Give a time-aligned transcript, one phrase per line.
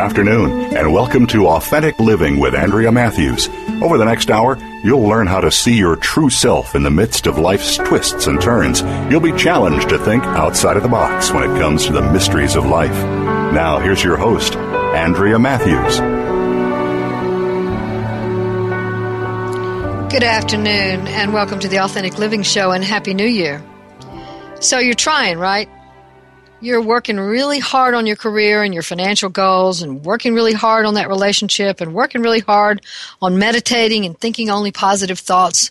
[0.00, 3.50] Afternoon, and welcome to Authentic Living with Andrea Matthews.
[3.82, 7.26] Over the next hour, you'll learn how to see your true self in the midst
[7.26, 8.80] of life's twists and turns.
[9.10, 12.56] You'll be challenged to think outside of the box when it comes to the mysteries
[12.56, 12.94] of life.
[13.52, 15.98] Now, here's your host, Andrea Matthews.
[20.10, 23.62] Good afternoon, and welcome to the Authentic Living Show, and Happy New Year.
[24.60, 25.68] So, you're trying, right?
[26.60, 30.84] You're working really hard on your career and your financial goals and working really hard
[30.84, 32.84] on that relationship and working really hard
[33.22, 35.70] on meditating and thinking only positive thoughts,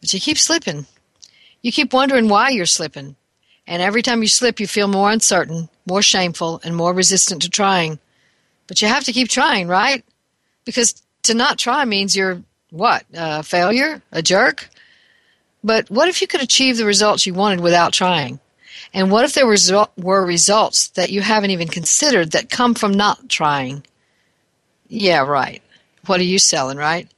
[0.00, 0.86] but you keep slipping.
[1.62, 3.16] You keep wondering why you're slipping.
[3.66, 7.50] And every time you slip, you feel more uncertain, more shameful, and more resistant to
[7.50, 7.98] trying.
[8.66, 10.04] But you have to keep trying, right?
[10.64, 13.04] Because to not try means you're what?
[13.14, 14.02] A failure?
[14.10, 14.68] A jerk?
[15.62, 18.40] But what if you could achieve the results you wanted without trying?
[18.94, 23.28] And what if there were results that you haven't even considered that come from not
[23.28, 23.84] trying?
[24.88, 25.62] Yeah, right.
[26.06, 27.08] What are you selling, right?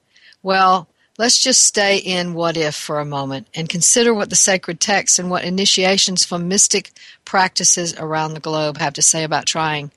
[0.43, 4.81] Well, let's just stay in what if for a moment and consider what the sacred
[4.81, 6.93] texts and what initiations from mystic
[7.25, 9.91] practices around the globe have to say about trying.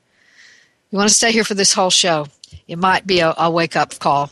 [0.89, 2.27] You want to stay here for this whole show.
[2.67, 4.31] It might be a, a wake up call.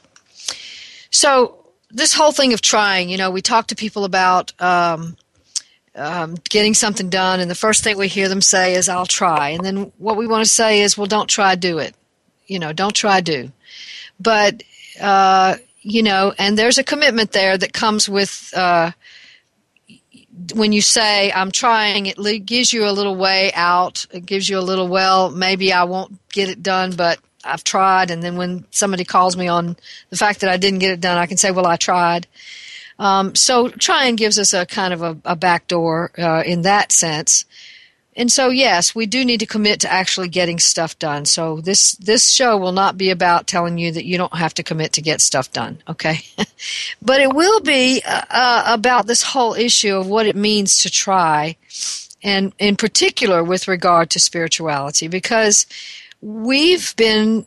[1.11, 1.59] So,
[1.91, 5.15] this whole thing of trying, you know, we talk to people about um,
[5.95, 9.49] um, getting something done, and the first thing we hear them say is, I'll try.
[9.49, 11.95] And then what we want to say is, well, don't try, do it.
[12.47, 13.51] You know, don't try, do.
[14.19, 14.63] But,
[15.01, 18.91] uh, you know, and there's a commitment there that comes with, uh,
[20.53, 24.05] when you say, I'm trying, it gives you a little way out.
[24.11, 28.11] It gives you a little, well, maybe I won't get it done, but I've tried.
[28.11, 29.77] And then when somebody calls me on
[30.09, 32.27] the fact that I didn't get it done, I can say, well, I tried.
[32.97, 37.45] Um, so trying gives us a kind of a, a backdoor uh, in that sense.
[38.17, 41.25] And so, yes, we do need to commit to actually getting stuff done.
[41.25, 44.63] So this this show will not be about telling you that you don't have to
[44.63, 46.19] commit to get stuff done, okay?
[47.01, 50.89] but it will be uh, uh, about this whole issue of what it means to
[50.89, 51.57] try,
[52.23, 55.65] and in particular with regard to spirituality, because
[56.21, 57.45] we've been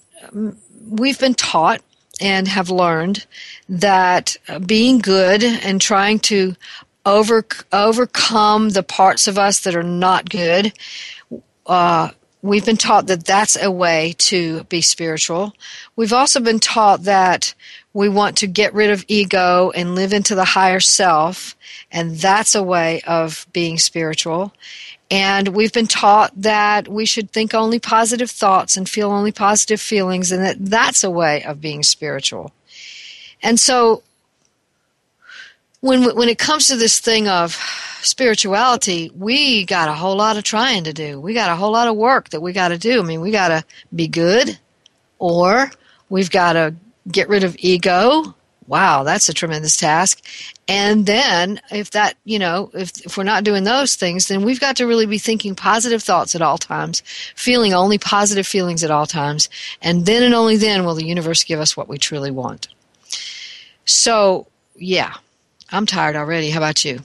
[0.87, 1.81] we've been taught
[2.21, 3.27] and have learned
[3.69, 4.37] that
[4.67, 6.57] being good and trying to
[7.05, 10.73] over, overcome the parts of us that are not good,
[11.67, 12.11] uh,
[12.43, 15.55] we've been taught that that's a way to be spiritual.
[15.97, 17.55] We've also been taught that
[17.93, 21.57] we want to get rid of ego and live into the higher self,
[21.91, 24.53] and that's a way of being spiritual.
[25.11, 29.81] And we've been taught that we should think only positive thoughts and feel only positive
[29.81, 32.53] feelings, and that that's a way of being spiritual.
[33.43, 34.03] And so,
[35.81, 37.57] when when it comes to this thing of
[38.03, 41.19] spirituality, we got a whole lot of trying to do.
[41.21, 43.01] We got a whole lot of work that we got to do.
[43.01, 43.65] I mean, we got to
[43.95, 44.59] be good,
[45.19, 45.71] or
[46.11, 46.75] we've got to
[47.11, 48.35] get rid of ego.
[48.69, 50.23] Wow, that's a tremendous task.
[50.69, 54.61] And then, if that, you know, if, if we're not doing those things, then we've
[54.61, 57.03] got to really be thinking positive thoughts at all times,
[57.35, 59.49] feeling only positive feelings at all times,
[59.81, 62.69] and then and only then will the universe give us what we truly want.
[63.87, 64.47] So,
[64.77, 65.15] yeah,
[65.71, 66.51] I'm tired already.
[66.51, 67.01] How about you?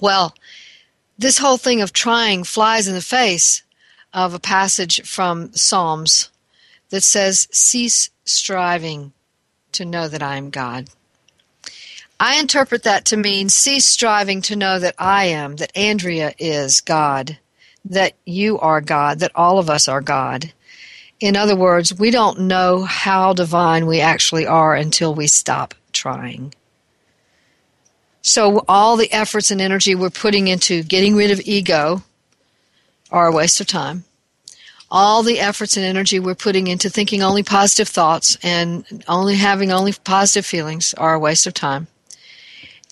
[0.00, 0.36] Well,
[1.18, 3.64] this whole thing of trying flies in the face
[4.12, 6.30] of a passage from Psalms
[6.90, 9.12] that says, Cease striving
[9.74, 10.88] to know that I am God.
[12.18, 16.80] I interpret that to mean cease striving to know that I am, that Andrea is
[16.80, 17.38] God,
[17.84, 20.52] that you are God, that all of us are God.
[21.20, 26.54] In other words, we don't know how divine we actually are until we stop trying.
[28.22, 32.02] So, all the efforts and energy we're putting into getting rid of ego
[33.10, 34.04] are a waste of time
[34.94, 39.72] all the efforts and energy we're putting into thinking only positive thoughts and only having
[39.72, 41.88] only positive feelings are a waste of time.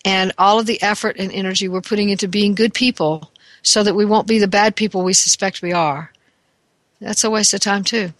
[0.05, 3.31] And all of the effort and energy we're putting into being good people
[3.63, 6.11] so that we won't be the bad people we suspect we are,
[7.01, 8.13] that's a waste of time too.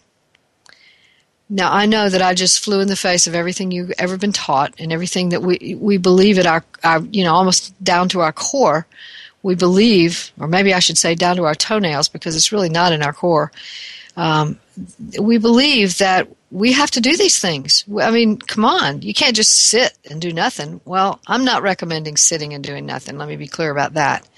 [1.51, 4.33] Now I know that I just flew in the face of everything you've ever been
[4.33, 8.21] taught and everything that we we believe at our, our you know almost down to
[8.21, 8.87] our core.
[9.43, 12.93] We believe, or maybe I should say down to our toenails, because it's really not
[12.93, 13.51] in our core.
[14.17, 14.59] Um,
[15.19, 17.85] we believe that we have to do these things.
[18.01, 20.81] I mean, come on, you can't just sit and do nothing.
[20.85, 23.17] Well, I'm not recommending sitting and doing nothing.
[23.17, 24.29] Let me be clear about that.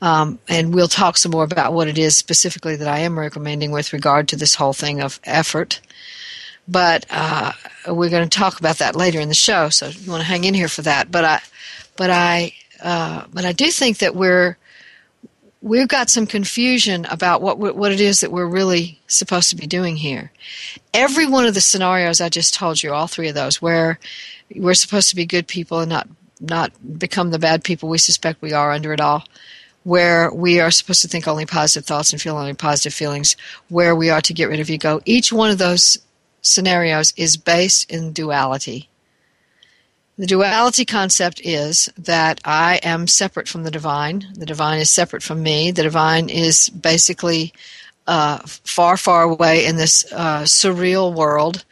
[0.00, 3.72] Um, and we'll talk some more about what it is specifically that I am recommending
[3.72, 5.80] with regard to this whole thing of effort
[6.68, 7.52] but uh,
[7.86, 9.70] we're going to talk about that later in the show.
[9.70, 11.10] So you want to hang in here for that.
[11.10, 11.40] But I,
[11.96, 12.52] but I,
[12.82, 14.56] uh, but I do think that we're
[15.60, 19.66] we've got some confusion about what what it is that we're really supposed to be
[19.66, 20.32] doing here.
[20.94, 23.98] Every one of the scenarios I just told you, all three of those, where
[24.54, 26.08] we're supposed to be good people and not
[26.40, 29.24] not become the bad people we suspect we are under it all
[29.88, 33.36] where we are supposed to think only positive thoughts and feel only positive feelings,
[33.70, 35.00] where we are to get rid of ego.
[35.06, 35.96] Each one of those
[36.42, 38.90] scenarios is based in duality.
[40.18, 44.26] The duality concept is that I am separate from the divine.
[44.34, 45.70] The divine is separate from me.
[45.70, 47.52] The divine is basically
[48.08, 51.64] uh, far, far away in this uh, surreal world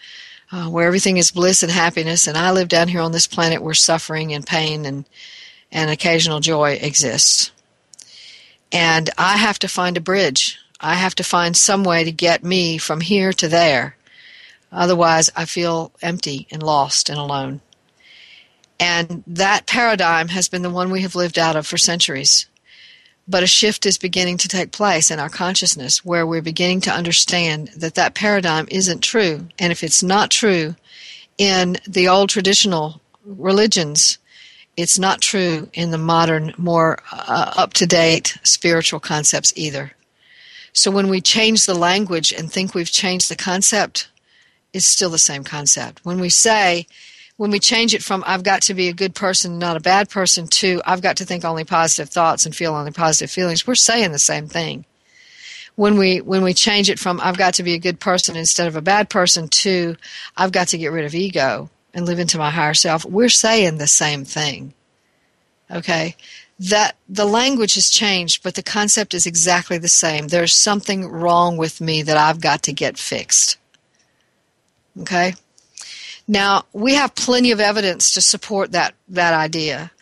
[0.52, 3.62] uh, where everything is bliss and happiness, and I live down here on this planet
[3.62, 5.04] where suffering and pain and
[5.72, 7.50] and occasional joy exists.
[8.70, 10.56] And I have to find a bridge.
[10.80, 13.96] I have to find some way to get me from here to there.
[14.70, 17.60] Otherwise, I feel empty and lost and alone.
[18.78, 22.46] And that paradigm has been the one we have lived out of for centuries.
[23.28, 26.92] But a shift is beginning to take place in our consciousness where we're beginning to
[26.92, 29.48] understand that that paradigm isn't true.
[29.58, 30.76] And if it's not true
[31.36, 34.18] in the old traditional religions,
[34.76, 39.92] it's not true in the modern, more uh, up to date spiritual concepts either.
[40.72, 44.08] So when we change the language and think we've changed the concept,
[44.72, 46.04] it's still the same concept.
[46.04, 46.86] When we say,
[47.36, 50.08] when we change it from I've got to be a good person, not a bad
[50.08, 53.74] person, to I've got to think only positive thoughts and feel only positive feelings, we're
[53.74, 54.84] saying the same thing.
[55.74, 58.66] When we when we change it from I've got to be a good person instead
[58.66, 59.96] of a bad person to
[60.36, 63.78] I've got to get rid of ego and live into my higher self, we're saying
[63.78, 64.72] the same thing.
[65.70, 66.16] Okay?
[66.58, 70.28] That the language has changed, but the concept is exactly the same.
[70.28, 73.58] There's something wrong with me that I've got to get fixed.
[75.00, 75.34] Okay?
[76.28, 79.92] Now, we have plenty of evidence to support that, that idea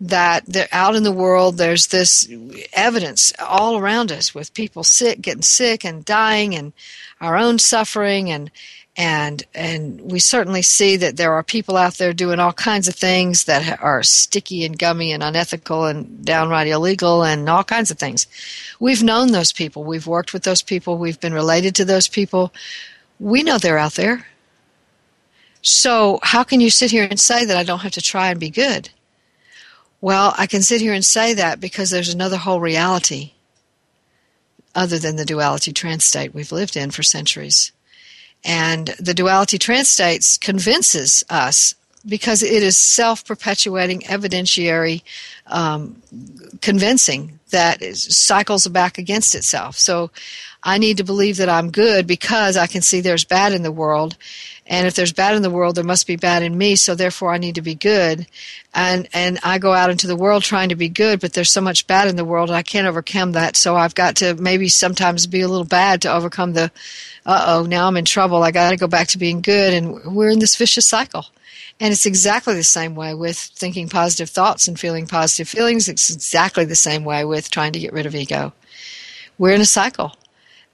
[0.00, 2.28] that out in the world there's this
[2.72, 6.72] evidence all around us with people sick getting sick and dying and
[7.20, 8.50] our own suffering and
[8.96, 12.94] and and we certainly see that there are people out there doing all kinds of
[12.94, 17.98] things that are sticky and gummy and unethical and downright illegal and all kinds of
[17.98, 18.26] things.
[18.78, 19.82] We've known those people.
[19.82, 20.96] We've worked with those people.
[20.96, 22.52] We've been related to those people.
[23.18, 24.26] We know they're out there
[25.66, 28.38] so, how can you sit here and say that I don't have to try and
[28.38, 28.90] be good?
[30.02, 33.32] Well, I can sit here and say that because there's another whole reality
[34.74, 37.72] other than the duality trance state we've lived in for centuries.
[38.44, 41.74] And the duality trance state convinces us
[42.06, 45.02] because it is self perpetuating, evidentiary,
[45.46, 46.02] um,
[46.60, 49.78] convincing that cycles back against itself.
[49.78, 50.10] So
[50.62, 53.72] I need to believe that I'm good because I can see there's bad in the
[53.72, 54.18] world
[54.66, 57.32] and if there's bad in the world there must be bad in me so therefore
[57.32, 58.26] i need to be good.
[58.72, 61.60] And and i go out into the world trying to be good but there's so
[61.60, 63.56] much bad in the world and i can't overcome that.
[63.56, 66.70] So i've got to maybe sometimes be a little bad to overcome the
[67.26, 68.42] uh-oh now i'm in trouble.
[68.42, 71.26] I got to go back to being good and we're in this vicious cycle.
[71.80, 75.88] And it's exactly the same way with thinking positive thoughts and feeling positive feelings.
[75.88, 78.52] It's exactly the same way with trying to get rid of ego.
[79.38, 80.14] We're in a cycle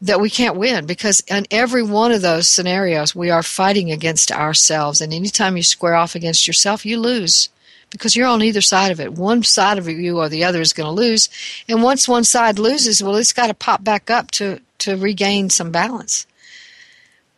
[0.03, 4.33] that we can't win because in every one of those scenarios we are fighting against
[4.33, 5.01] ourselves.
[5.01, 7.49] And anytime you square off against yourself you lose
[7.91, 9.13] because you're on either side of it.
[9.13, 11.29] One side of you or the other is going to lose.
[11.69, 15.51] And once one side loses well it's got to pop back up to to regain
[15.51, 16.27] some balance.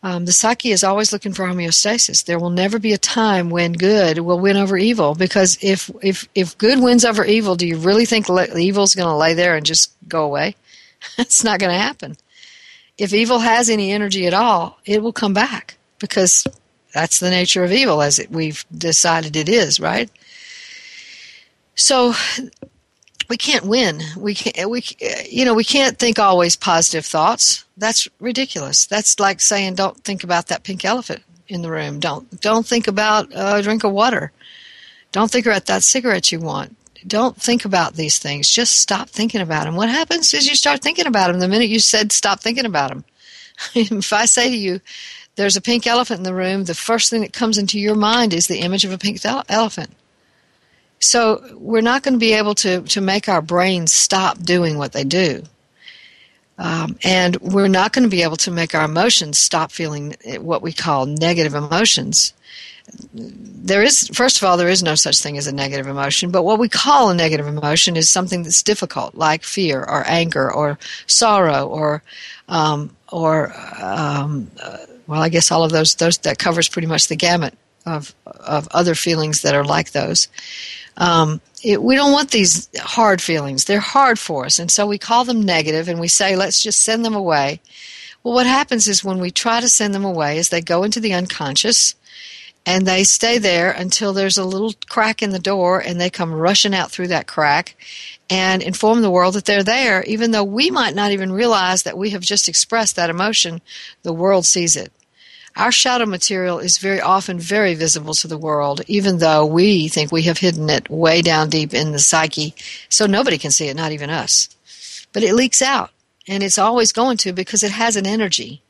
[0.01, 2.25] Um, the psyche is always looking for homeostasis.
[2.25, 6.29] There will never be a time when good will win over evil because if if
[6.33, 9.57] if good wins over evil do you really think evil is going to lay there
[9.57, 10.55] and just go away?
[11.17, 12.15] It's not going to happen
[12.97, 16.45] if evil has any energy at all, it will come back because
[16.93, 20.09] that's the nature of evil as it, we've decided it is, right?
[21.75, 22.13] So
[23.29, 24.01] we can't win.
[24.17, 24.83] We can't, we,
[25.29, 27.65] you know, we can't think always positive thoughts.
[27.77, 28.85] That's ridiculous.
[28.85, 31.99] That's like saying don't think about that pink elephant in the room.
[31.99, 34.31] Don't, don't think about uh, a drink of water.
[35.11, 36.75] Don't think about that cigarette you want
[37.07, 38.49] don't think about these things.
[38.49, 39.75] Just stop thinking about them.
[39.75, 42.89] What happens is you start thinking about them the minute you said stop thinking about
[42.89, 43.03] them.
[43.75, 44.81] if I say to you
[45.35, 48.33] there's a pink elephant in the room, the first thing that comes into your mind
[48.33, 49.91] is the image of a pink elephant.
[50.99, 54.93] So we're not going to be able to, to make our brains stop doing what
[54.93, 55.43] they do.
[56.57, 60.61] Um, and we're not going to be able to make our emotions stop feeling what
[60.61, 62.33] we call negative emotions.
[63.13, 66.43] There is, first of all, there is no such thing as a negative emotion, but
[66.43, 70.77] what we call a negative emotion is something that's difficult, like fear or anger or
[71.07, 72.03] sorrow or,
[72.49, 77.07] um, or, um, uh, well, I guess all of those, those, that covers pretty much
[77.07, 80.27] the gamut of, of other feelings that are like those.
[80.97, 83.65] Um, it, we don't want these hard feelings.
[83.65, 84.59] They're hard for us.
[84.59, 87.61] And so we call them negative and we say, let's just send them away.
[88.23, 90.99] Well, what happens is when we try to send them away is they go into
[90.99, 91.95] the unconscious
[92.65, 96.33] and they stay there until there's a little crack in the door and they come
[96.33, 97.75] rushing out through that crack
[98.29, 101.97] and inform the world that they're there even though we might not even realize that
[101.97, 103.61] we have just expressed that emotion
[104.03, 104.91] the world sees it
[105.55, 110.11] our shadow material is very often very visible to the world, even though we think
[110.11, 112.55] we have hidden it way down deep in the psyche,
[112.89, 114.49] so nobody can see it, not even us.
[115.11, 115.91] But it leaks out,
[116.27, 118.63] and it's always going to because it has an energy.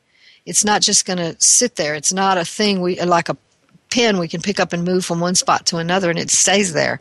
[0.44, 1.94] It's not just going to sit there.
[1.94, 3.38] It's not a thing we like a
[3.94, 6.72] pen we can pick up and move from one spot to another and it stays
[6.72, 7.00] there.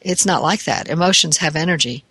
[0.00, 0.88] It's not like that.
[0.88, 2.04] Emotions have energy,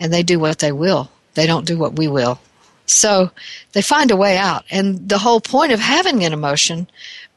[0.00, 1.10] and they do what they will.
[1.34, 2.40] They don't do what we will.
[2.86, 3.30] So
[3.72, 4.64] they find a way out.
[4.70, 6.88] And the whole point of having an emotion,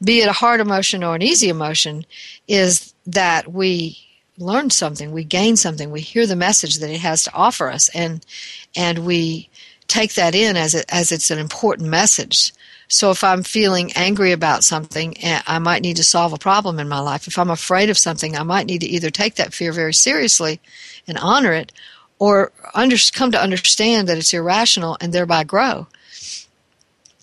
[0.02, 2.04] be it a hard emotion or an easy emotion,
[2.48, 3.96] is that we
[4.36, 7.88] learn something, we gain something, we hear the message that it has to offer us,
[7.94, 8.26] and
[8.74, 9.48] and we
[9.86, 12.52] take that in as it, as it's an important message.
[12.88, 16.78] So if I'm feeling angry about something, eh, I might need to solve a problem
[16.78, 17.26] in my life.
[17.26, 20.60] If I'm afraid of something, I might need to either take that fear very seriously
[21.08, 21.72] and honor it,
[22.18, 25.86] or under, come to understand that it's irrational and thereby grow.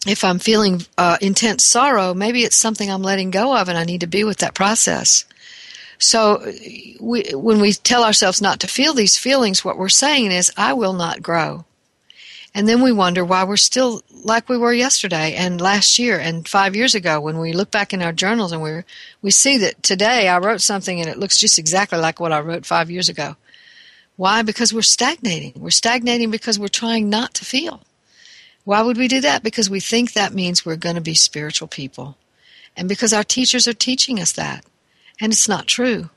[0.06, 3.86] If I'm feeling uh, intense sorrow, maybe it's something I'm letting go of and I
[3.86, 5.26] need to be with that process.
[5.98, 6.52] So
[7.00, 10.74] we, when we tell ourselves not to feel these feelings, what we're saying is, I
[10.74, 11.64] will not grow.
[12.56, 16.48] And then we wonder why we're still like we were yesterday and last year and
[16.48, 18.84] five years ago when we look back in our journals and we
[19.22, 22.40] we see that today I wrote something and it looks just exactly like what I
[22.42, 23.36] wrote five years ago.
[24.16, 24.44] Why?
[24.44, 25.54] Because we're stagnating.
[25.56, 27.82] We're stagnating because we're trying not to feel.
[28.64, 29.44] Why would we do that?
[29.44, 32.18] Because we think that means we're going to be spiritual people.
[32.78, 34.64] And because our teachers are teaching us that.
[35.20, 36.10] And it's not true.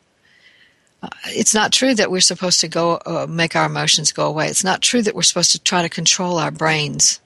[1.27, 4.49] It's not true that we're supposed to go uh, make our emotions go away.
[4.49, 7.21] It's not true that we're supposed to try to control our brains.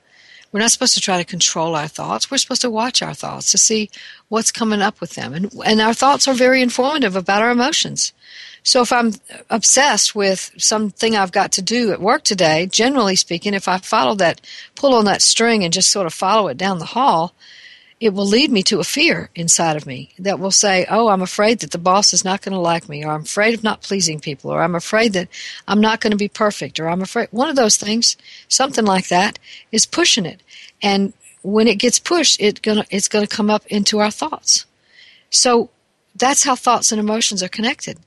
[0.52, 2.30] We're not supposed to try to control our thoughts.
[2.30, 3.88] We're supposed to watch our thoughts to see
[4.28, 5.32] what's coming up with them.
[5.32, 8.12] And, and our thoughts are very informative about our emotions.
[8.62, 9.12] So if I'm
[9.48, 14.14] obsessed with something I've got to do at work today, generally speaking, if I follow
[14.16, 14.40] that,
[14.74, 17.32] pull on that string and just sort of follow it down the hall,
[18.00, 21.20] it will lead me to a fear inside of me that will say, Oh, I'm
[21.20, 23.82] afraid that the boss is not going to like me, or I'm afraid of not
[23.82, 25.28] pleasing people, or I'm afraid that
[25.68, 27.28] I'm not going to be perfect, or I'm afraid.
[27.30, 28.16] One of those things,
[28.48, 29.38] something like that,
[29.70, 30.42] is pushing it.
[30.82, 34.64] And when it gets pushed, it gonna, it's going to come up into our thoughts.
[35.28, 35.68] So
[36.16, 37.98] that's how thoughts and emotions are connected.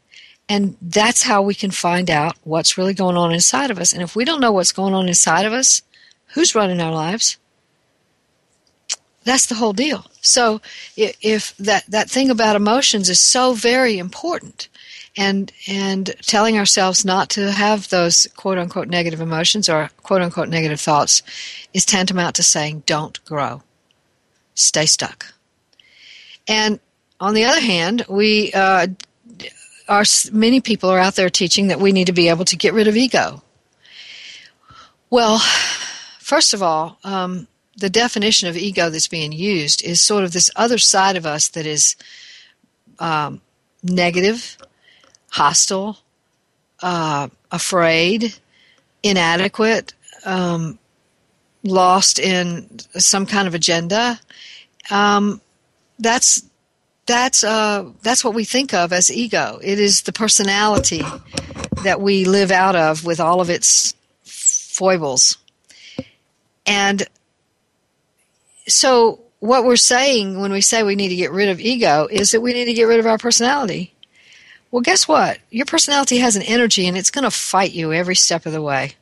[0.50, 3.94] And that's how we can find out what's really going on inside of us.
[3.94, 5.84] And if we don't know what's going on inside of us,
[6.34, 7.38] who's running our lives?
[9.24, 10.06] That's the whole deal.
[10.22, 10.62] So
[10.96, 14.68] if that, that thing about emotions is so very important
[15.15, 20.50] and and telling ourselves not to have those quote unquote negative emotions or quote unquote
[20.50, 21.22] negative thoughts
[21.74, 23.62] is tantamount to saying don't grow.
[24.56, 25.34] Stay stuck.
[26.48, 26.80] And
[27.20, 28.88] on the other hand, we uh,
[29.88, 32.74] are many people are out there teaching that we need to be able to get
[32.74, 33.42] rid of ego.
[35.10, 35.39] Well,
[36.20, 40.51] first of all, um, the definition of ego that's being used is sort of this
[40.56, 41.96] other side of us that is
[43.00, 43.42] um,
[43.84, 44.58] negative,
[45.30, 45.98] hostile,
[46.82, 48.36] uh, afraid,
[49.01, 49.94] inadequate,
[50.25, 50.77] um,
[51.63, 54.20] lost in some kind of agenda.
[54.92, 55.42] Um,
[56.00, 56.44] that's
[57.06, 59.60] that's uh, that's what we think of as ego.
[59.62, 61.03] It is the personality
[61.84, 65.38] that we live out of with all of its foibles.
[66.65, 67.03] And
[68.67, 72.32] so what we're saying when we say we need to get rid of ego is
[72.32, 73.93] that we need to get rid of our personality.
[74.72, 75.39] Well, guess what?
[75.51, 78.62] Your personality has an energy and it's going to fight you every step of the
[78.62, 78.93] way.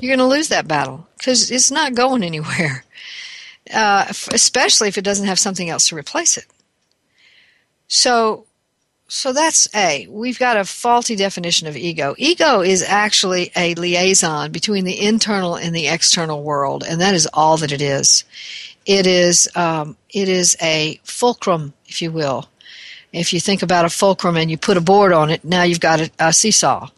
[0.00, 2.84] You're going to lose that battle because it's not going anywhere,
[3.74, 6.46] uh, especially if it doesn't have something else to replace it.
[7.88, 8.46] So,
[9.08, 10.06] so that's A.
[10.08, 12.14] We've got a faulty definition of ego.
[12.16, 17.28] Ego is actually a liaison between the internal and the external world, and that is
[17.34, 18.24] all that it is.
[18.86, 22.48] It is um, it is a fulcrum, if you will.
[23.12, 25.80] If you think about a fulcrum and you put a board on it, now you've
[25.80, 26.88] got a, a seesaw.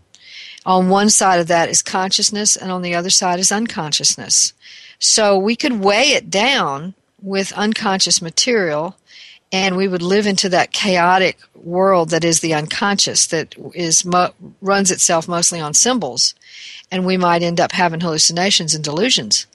[0.64, 4.52] On one side of that is consciousness, and on the other side is unconsciousness.
[4.98, 8.96] So we could weigh it down with unconscious material
[9.52, 14.32] and we would live into that chaotic world that is the unconscious that is mo-
[14.60, 16.34] runs itself mostly on symbols
[16.90, 19.46] and we might end up having hallucinations and delusions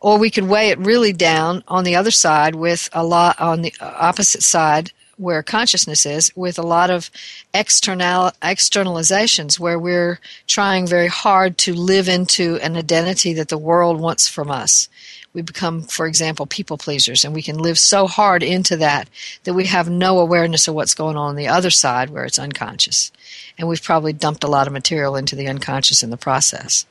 [0.00, 3.62] or we could weigh it really down on the other side with a lot on
[3.62, 7.10] the opposite side where consciousness is with a lot of
[7.52, 14.00] external externalizations where we're trying very hard to live into an identity that the world
[14.00, 14.88] wants from us
[15.32, 19.08] we become, for example, people pleasers, and we can live so hard into that
[19.44, 22.38] that we have no awareness of what's going on on the other side where it's
[22.38, 23.12] unconscious.
[23.56, 26.84] And we've probably dumped a lot of material into the unconscious in the process.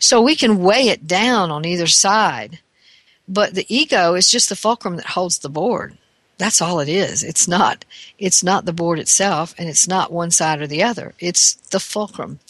[0.00, 2.58] So we can weigh it down on either side,
[3.28, 5.96] but the ego is just the fulcrum that holds the board.
[6.38, 7.22] That's all it is.
[7.22, 7.84] It's not
[8.18, 11.12] it's not the board itself and it's not one side or the other.
[11.18, 12.40] It's the fulcrum.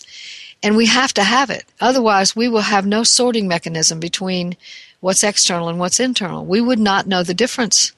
[0.62, 1.64] And we have to have it.
[1.80, 4.57] Otherwise we will have no sorting mechanism between
[5.00, 6.47] what's external and what's internal.
[6.47, 7.92] We would not know the difference.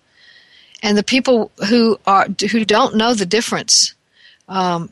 [0.82, 3.94] And the people who are who don't know the difference
[4.48, 4.90] um,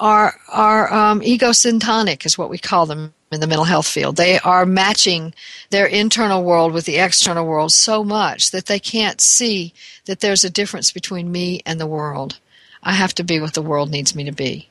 [0.00, 4.16] are are um, egosyntonic, is what we call them in the mental health field.
[4.16, 5.34] They are matching
[5.70, 10.44] their internal world with the external world so much that they can't see that there's
[10.44, 12.38] a difference between me and the world.
[12.82, 14.68] I have to be what the world needs me to be.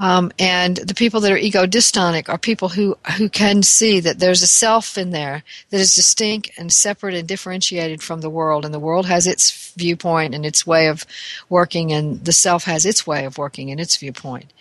[0.00, 4.18] Um, and the people that are ego dystonic are people who, who can see that
[4.18, 8.64] there's a self in there that is distinct and separate and differentiated from the world.
[8.64, 11.06] And the world has its viewpoint and its way of
[11.48, 14.52] working, and the self has its way of working and its viewpoint.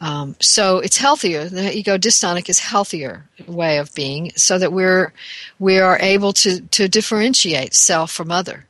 [0.00, 1.46] Um, so it's healthier.
[1.46, 5.12] The ego dystonic is healthier way of being, so that we're
[5.58, 8.66] we are able to to differentiate self from other.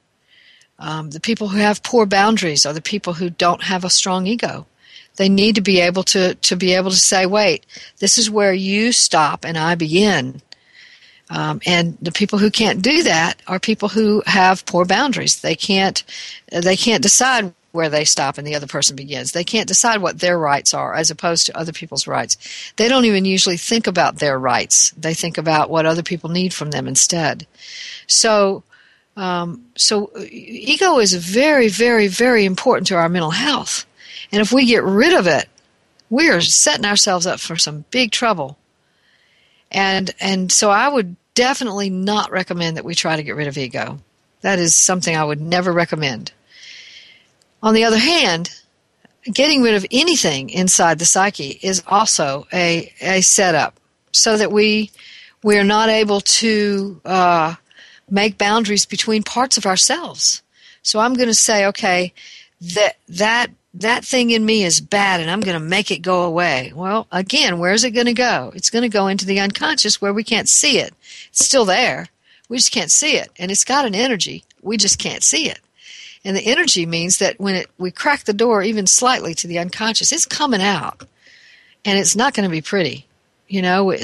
[0.79, 4.27] Um, the people who have poor boundaries are the people who don't have a strong
[4.27, 4.67] ego.
[5.17, 7.67] They need to be able to, to be able to say, wait,
[7.99, 10.41] this is where you stop and I begin.
[11.31, 15.41] Um, and the people who can't do that are people who have poor boundaries.
[15.41, 16.03] They can't,
[16.51, 19.31] they can't decide where they stop and the other person begins.
[19.31, 22.37] They can't decide what their rights are as opposed to other people's rights.
[22.75, 24.91] They don't even usually think about their rights.
[24.99, 27.47] They think about what other people need from them instead.
[28.09, 28.65] So,
[29.17, 33.87] um, so ego is very, very, very important to our mental health.
[34.33, 35.49] And if we get rid of it,
[36.11, 38.59] we are setting ourselves up for some big trouble.
[39.71, 43.57] And and so I would definitely not recommend that we try to get rid of
[43.57, 44.01] ego.
[44.41, 46.33] That is something I would never recommend.
[47.63, 48.51] On the other hand,
[49.25, 53.79] getting rid of anything inside the psyche is also a, a setup
[54.13, 54.91] so that we
[55.43, 57.55] we are not able to uh,
[58.11, 60.43] make boundaries between parts of ourselves.
[60.83, 62.13] So I'm going to say, okay,
[62.61, 66.23] that that that thing in me is bad and I'm going to make it go
[66.23, 66.73] away.
[66.75, 68.53] Well, again, where's it going to go?
[68.55, 70.95] It's going to go into the unconscious where we can't see it.
[71.29, 72.09] It's still there.
[72.49, 73.31] We just can't see it.
[73.39, 74.45] And it's got an energy.
[74.63, 75.61] We just can't see it.
[76.29, 79.59] And the energy means that when it, we crack the door even slightly to the
[79.59, 81.07] unconscious, it's coming out.
[81.87, 83.07] And it's not going to be pretty.
[83.47, 83.97] You know, uh,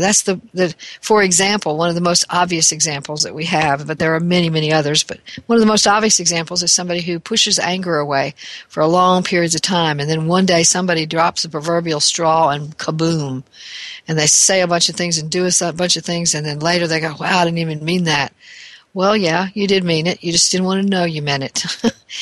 [0.00, 4.00] that's the, the, for example, one of the most obvious examples that we have, but
[4.00, 5.04] there are many, many others.
[5.04, 8.34] But one of the most obvious examples is somebody who pushes anger away
[8.66, 12.48] for a long periods of time, and then one day somebody drops the proverbial straw
[12.48, 13.44] and kaboom,
[14.08, 16.58] and they say a bunch of things and do a bunch of things, and then
[16.58, 18.32] later they go, "Wow, I didn't even mean that."
[18.98, 20.24] Well, yeah, you did mean it.
[20.24, 21.64] You just didn't want to know you meant it.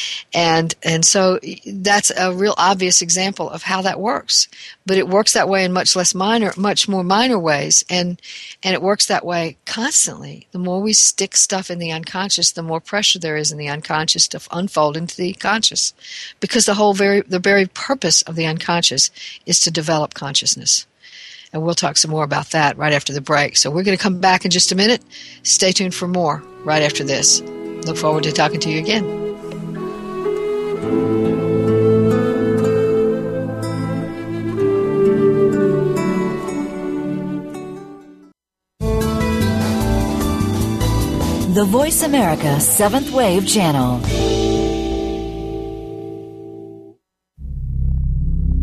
[0.34, 4.46] and and so that's a real obvious example of how that works.
[4.84, 8.20] But it works that way in much less minor much more minor ways and
[8.62, 10.48] and it works that way constantly.
[10.52, 13.70] The more we stick stuff in the unconscious, the more pressure there is in the
[13.70, 15.94] unconscious to unfold into the conscious.
[16.40, 19.10] Because the whole very the very purpose of the unconscious
[19.46, 20.86] is to develop consciousness.
[21.56, 23.56] And we'll talk some more about that right after the break.
[23.56, 25.02] So we're going to come back in just a minute.
[25.42, 27.40] Stay tuned for more right after this.
[27.40, 29.04] Look forward to talking to you again.
[41.54, 44.02] The Voice America Seventh Wave Channel.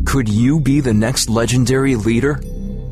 [0.06, 2.40] Could you be the next legendary leader?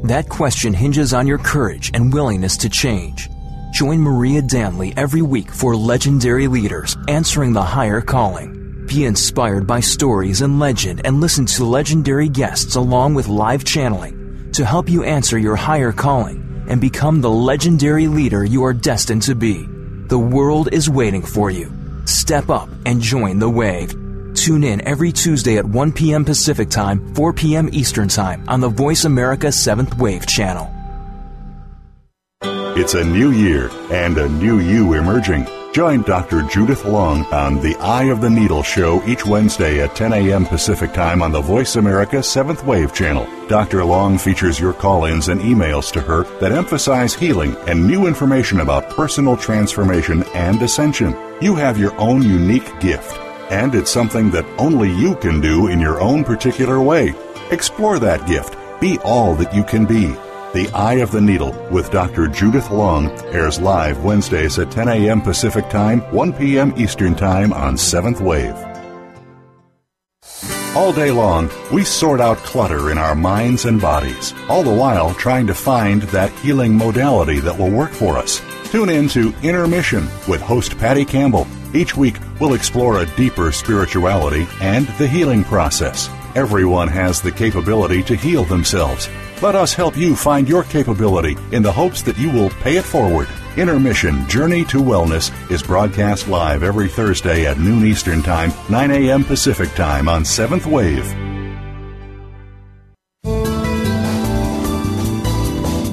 [0.03, 3.29] That question hinges on your courage and willingness to change.
[3.71, 8.85] Join Maria Danley every week for Legendary Leaders Answering the Higher Calling.
[8.87, 14.51] Be inspired by stories and legend and listen to legendary guests along with live channeling
[14.53, 19.21] to help you answer your higher calling and become the legendary leader you are destined
[19.21, 19.67] to be.
[20.07, 21.71] The world is waiting for you.
[22.05, 24.00] Step up and join the wave.
[24.41, 26.25] Tune in every Tuesday at 1 p.m.
[26.25, 27.69] Pacific Time, 4 p.m.
[27.73, 30.67] Eastern Time on the Voice America 7th Wave channel.
[32.75, 35.47] It's a new year and a new you emerging.
[35.73, 36.41] Join Dr.
[36.41, 40.47] Judith Long on the Eye of the Needle show each Wednesday at 10 a.m.
[40.47, 43.27] Pacific Time on the Voice America 7th Wave channel.
[43.47, 43.86] Dr.
[43.86, 48.62] Long features your call ins and emails to her that emphasize healing and new information
[48.62, 51.15] about personal transformation and ascension.
[51.41, 53.19] You have your own unique gift,
[53.51, 57.13] and it's something that only you can do in your own particular way.
[57.51, 58.57] Explore that gift.
[58.79, 60.07] Be all that you can be.
[60.53, 62.27] The Eye of the Needle with Dr.
[62.27, 65.21] Judith Long airs live Wednesdays at 10 a.m.
[65.21, 66.73] Pacific Time, 1 p.m.
[66.77, 68.55] Eastern Time on 7th Wave.
[70.75, 75.13] All day long, we sort out clutter in our minds and bodies, all the while
[75.13, 78.41] trying to find that healing modality that will work for us.
[78.71, 81.45] Tune in to Intermission with host Patty Campbell.
[81.73, 86.10] Each week, we'll explore a deeper spirituality and the healing process.
[86.36, 89.10] Everyone has the capability to heal themselves.
[89.41, 92.86] Let us help you find your capability in the hopes that you will pay it
[92.86, 93.27] forward.
[93.57, 99.23] Intermission Journey to Wellness is broadcast live every Thursday at noon Eastern Time, 9 a.m.
[99.23, 101.05] Pacific Time on 7th Wave.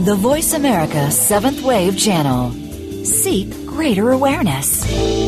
[0.05, 2.53] The Voice America 7th Wave Channel.
[3.05, 5.28] Seek greater awareness.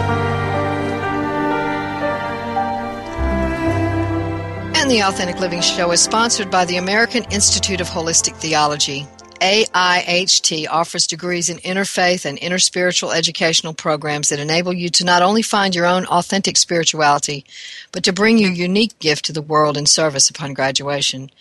[4.91, 9.07] The Authentic Living Show is sponsored by the American Institute of Holistic Theology.
[9.39, 15.43] AIHT offers degrees in interfaith and interspiritual educational programs that enable you to not only
[15.43, 17.45] find your own authentic spirituality,
[17.93, 21.31] but to bring your unique gift to the world in service upon graduation.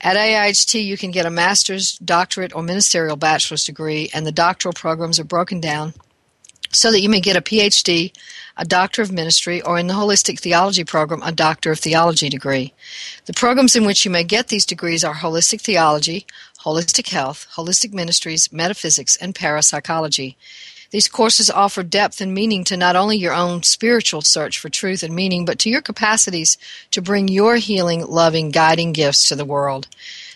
[0.00, 4.74] At AIHT, you can get a master's, doctorate, or ministerial bachelor's degree, and the doctoral
[4.74, 5.92] programs are broken down
[6.72, 8.12] so that you may get a PhD,
[8.56, 12.72] a Doctor of Ministry, or in the Holistic Theology program, a Doctor of Theology degree.
[13.26, 16.26] The programs in which you may get these degrees are Holistic Theology,
[16.64, 20.36] Holistic Health, Holistic Ministries, Metaphysics, and Parapsychology.
[20.90, 25.02] These courses offer depth and meaning to not only your own spiritual search for truth
[25.02, 26.58] and meaning, but to your capacities
[26.90, 29.88] to bring your healing, loving, guiding gifts to the world.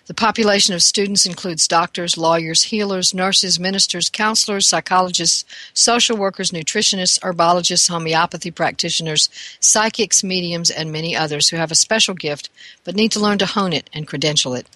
[0.07, 7.19] The population of students includes doctors, lawyers, healers, nurses, ministers, counselors, psychologists, social workers, nutritionists,
[7.23, 12.51] herbologists, homeopathy practitioners, psychics, mediums, and many others who have a special gift
[12.85, 14.69] but need to learn to hone it and credential it.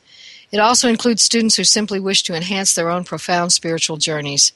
[0.50, 4.52] It also includes students who simply wish to enhance their own profound spiritual journeys.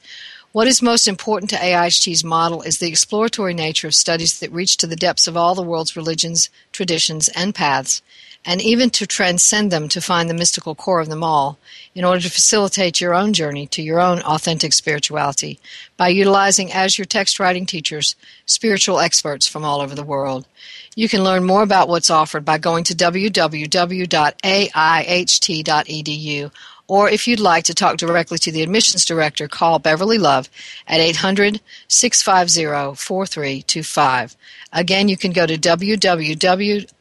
[0.51, 4.77] What is most important to AIHT's model is the exploratory nature of studies that reach
[4.79, 8.03] to the depths of all the world's religions, traditions, and paths
[8.47, 11.59] and even to transcend them to find the mystical core of them all
[11.95, 15.59] in order to facilitate your own journey to your own authentic spirituality
[15.97, 20.47] by utilizing as your text writing teachers spiritual experts from all over the world.
[20.95, 23.31] You can learn more about what's offered by going to www.aiht.edu
[26.87, 30.51] or if you'd like to talk directly to the admissions director, call Beverly Love
[30.87, 34.37] at 800 650 4325.
[34.73, 36.95] Again, you can go to www.aiht.edu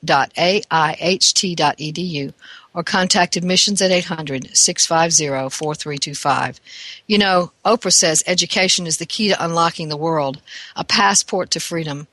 [2.76, 6.62] or contact admissions at 800 650 4325.
[7.08, 10.42] You know, Oprah says education is the key to unlocking the world,
[10.76, 12.08] a passport to freedom.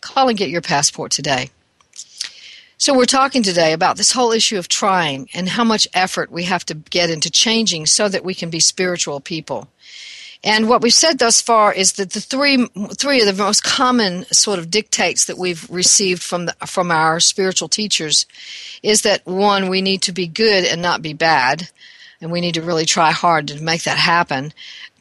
[0.00, 1.50] Call and get your passport today.
[2.80, 6.44] So, we're talking today about this whole issue of trying and how much effort we
[6.44, 9.68] have to get into changing so that we can be spiritual people.
[10.42, 14.24] And what we've said thus far is that the three three of the most common
[14.32, 18.24] sort of dictates that we've received from the, from our spiritual teachers
[18.82, 21.68] is that one we need to be good and not be bad,
[22.22, 24.54] and we need to really try hard to make that happen.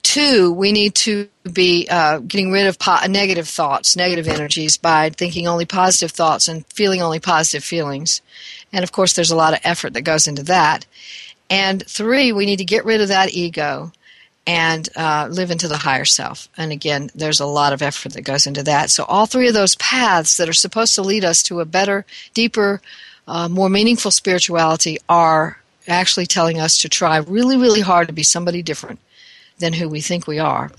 [0.04, 5.10] Two, we need to be uh, getting rid of po- negative thoughts, negative energies by
[5.10, 8.22] thinking only positive thoughts and feeling only positive feelings.
[8.72, 10.86] And of course, there's a lot of effort that goes into that.
[11.50, 13.92] And three, we need to get rid of that ego
[14.48, 16.48] and uh, live into the higher self.
[16.58, 18.90] And again, there's a lot of effort that goes into that.
[18.90, 22.06] So, all three of those paths that are supposed to lead us to a better,
[22.34, 22.82] deeper,
[23.28, 28.24] uh, more meaningful spirituality are actually telling us to try really, really hard to be
[28.24, 29.00] somebody different
[29.60, 30.72] than who we think we are.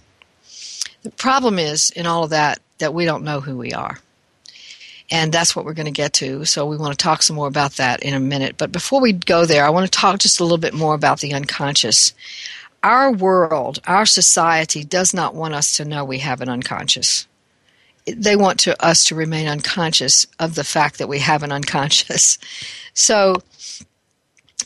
[1.03, 3.99] The problem is, in all of that, that we don't know who we are.
[5.11, 6.45] And that's what we're going to get to.
[6.45, 8.57] So we want to talk some more about that in a minute.
[8.57, 11.21] But before we go there, I want to talk just a little bit more about
[11.21, 12.13] the unconscious.
[12.83, 17.27] Our world, our society does not want us to know we have an unconscious.
[18.07, 22.39] They want to, us to remain unconscious of the fact that we have an unconscious.
[22.93, 23.37] So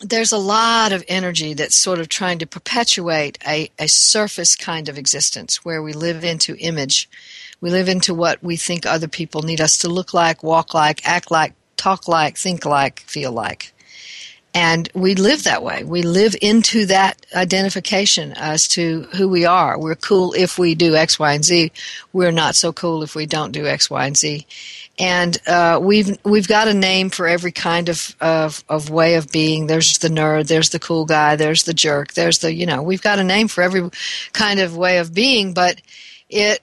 [0.04, 4.88] there's a lot of energy that's sort of trying to perpetuate a, a surface kind
[4.88, 7.08] of existence where we live into image.
[7.60, 11.06] We live into what we think other people need us to look like, walk like,
[11.06, 13.72] act like, talk like, think like, feel like.
[14.56, 15.82] And we live that way.
[15.82, 19.76] We live into that identification as to who we are.
[19.76, 21.72] We're cool if we do X, Y, and Z.
[22.12, 24.46] We're not so cool if we don't do X, Y, and Z
[24.98, 29.30] and uh, we've we've got a name for every kind of, of of way of
[29.32, 29.66] being.
[29.66, 33.02] There's the nerd, there's the cool guy, there's the jerk, there's the you know we've
[33.02, 33.90] got a name for every
[34.32, 35.80] kind of way of being, but
[36.28, 36.60] it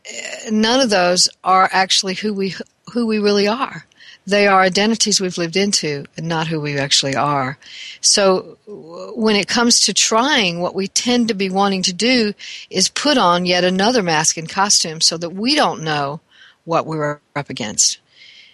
[0.51, 2.55] none of those are actually who we
[2.93, 3.85] who we really are.
[4.27, 7.57] They are identities we've lived into and not who we actually are.
[8.01, 12.33] So when it comes to trying, what we tend to be wanting to do
[12.69, 16.21] is put on yet another mask and costume so that we don't know
[16.65, 17.97] what we're up against.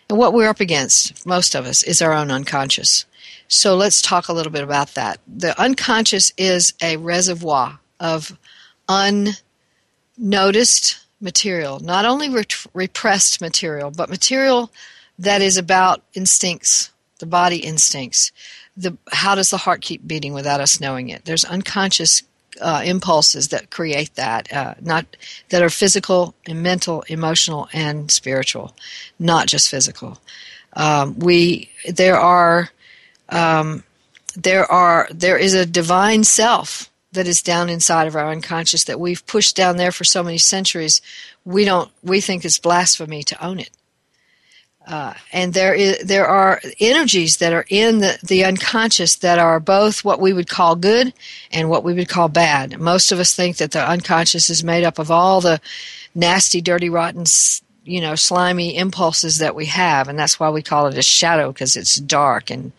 [0.09, 3.05] And what we're up against, most of us, is our own unconscious.
[3.47, 5.19] So let's talk a little bit about that.
[5.27, 8.37] The unconscious is a reservoir of
[10.17, 14.71] unnoticed material, not only re- repressed material, but material
[15.19, 18.31] that is about instincts, the body instincts.
[18.75, 21.25] The, how does the heart keep beating without us knowing it?
[21.25, 22.21] There's unconscious
[22.61, 25.05] uh, impulses that create that, uh, not
[25.49, 28.75] that are physical and mental, emotional, and spiritual,
[29.19, 30.19] not just physical.
[30.73, 32.69] Um, we there are
[33.29, 33.83] um,
[34.35, 38.99] there are there is a divine self that is down inside of our unconscious that
[38.99, 41.01] we've pushed down there for so many centuries.
[41.45, 43.71] We don't we think it's blasphemy to own it.
[44.87, 49.59] Uh, and there is there are energies that are in the, the unconscious that are
[49.59, 51.13] both what we would call good
[51.51, 52.79] and what we would call bad.
[52.79, 55.59] Most of us think that the unconscious is made up of all the
[56.15, 57.25] nasty, dirty, rotten,
[57.83, 61.51] you know, slimy impulses that we have, and that's why we call it a shadow
[61.51, 62.71] because it's dark and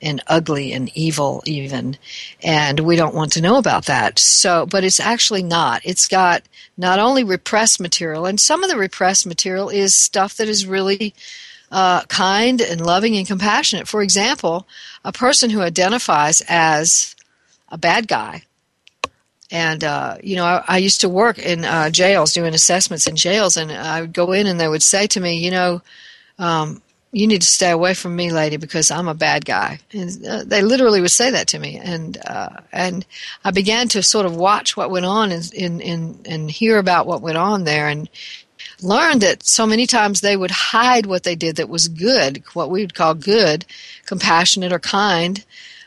[0.00, 1.98] and ugly and evil even.
[2.42, 4.18] And we don't want to know about that.
[4.18, 5.82] So but it's actually not.
[5.84, 6.42] It's got
[6.78, 11.12] not only repressed material and some of the repressed material is stuff that is really
[11.70, 13.88] uh, kind and loving and compassionate.
[13.88, 14.66] For example,
[15.04, 17.14] a person who identifies as
[17.68, 18.42] a bad guy.
[19.52, 23.16] And, uh, you know, I, I, used to work in uh, jails, doing assessments in
[23.16, 25.82] jails, and I would go in and they would say to me, you know,
[26.38, 26.80] um,
[27.12, 29.80] you need to stay away from me, lady, because I'm a bad guy.
[29.92, 31.80] And uh, they literally would say that to me.
[31.82, 33.04] And, uh, and
[33.44, 37.08] I began to sort of watch what went on and, and, and, and hear about
[37.08, 37.88] what went on there.
[37.88, 38.08] And,
[38.82, 42.70] learned that so many times they would hide what they did that was good, what
[42.70, 43.64] we would call good,
[44.06, 45.44] compassionate or kind,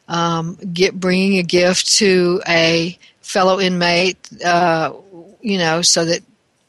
[0.07, 4.93] um, get bringing a gift to a fellow inmate, uh,
[5.41, 6.21] you know, so that,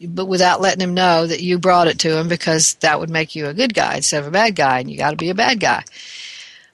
[0.06, 3.34] but without letting him know that you brought it to him because that would make
[3.34, 5.34] you a good guy instead of a bad guy, and you got to be a
[5.34, 5.82] bad guy.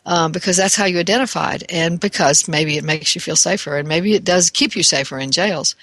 [0.07, 3.87] Um, because that's how you identified, and because maybe it makes you feel safer, and
[3.87, 5.77] maybe it does keep you safer in jails.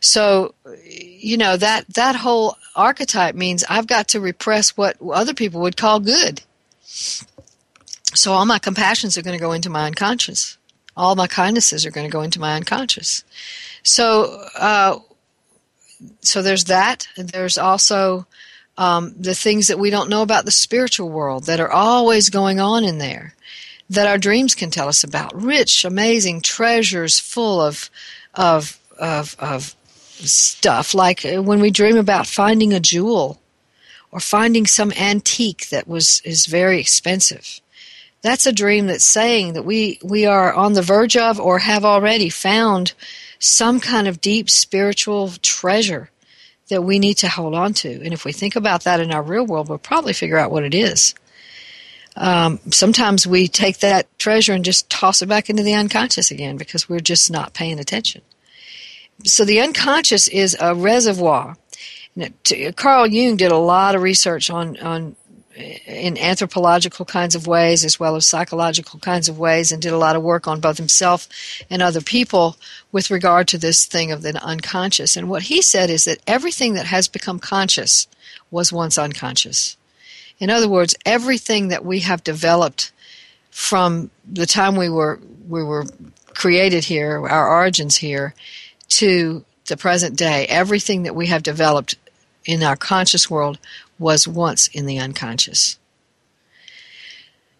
[0.00, 0.54] So,
[0.84, 5.76] you know that that whole archetype means I've got to repress what other people would
[5.76, 6.42] call good.
[8.14, 10.56] So all my compassions are going to go into my unconscious.
[10.96, 13.24] All my kindnesses are going to go into my unconscious.
[13.82, 14.98] So, uh,
[16.20, 17.08] so there's that.
[17.16, 18.26] There's also
[18.78, 22.60] um, the things that we don't know about the spiritual world that are always going
[22.60, 23.34] on in there,
[23.90, 25.34] that our dreams can tell us about.
[25.34, 27.90] Rich, amazing treasures full of
[28.34, 29.74] of of, of
[30.26, 33.40] stuff, like uh, when we dream about finding a jewel
[34.10, 37.60] or finding some antique that was is very expensive.
[38.20, 41.84] That's a dream that's saying that we, we are on the verge of or have
[41.84, 42.94] already found
[43.38, 46.10] some kind of deep spiritual treasure
[46.68, 47.88] that we need to hold on to.
[48.02, 50.64] And if we think about that in our real world, we'll probably figure out what
[50.64, 51.14] it is.
[52.16, 56.56] Um, sometimes we take that treasure and just toss it back into the unconscious again
[56.56, 58.22] because we're just not paying attention
[59.24, 61.56] so the unconscious is a reservoir.
[62.76, 65.16] Carl Jung did a lot of research on, on
[65.86, 69.98] in anthropological kinds of ways as well as psychological kinds of ways and did a
[69.98, 71.28] lot of work on both himself
[71.68, 72.56] and other people
[72.92, 75.16] with regard to this thing of the unconscious.
[75.16, 78.06] And what he said is that everything that has become conscious
[78.50, 79.76] was once unconscious.
[80.38, 82.92] In other words, everything that we have developed
[83.50, 85.86] from the time we were we were
[86.34, 88.34] created here, our origins here,
[88.88, 90.46] to the present day.
[90.48, 91.96] Everything that we have developed
[92.44, 93.58] in our conscious world
[93.98, 95.78] was once in the unconscious.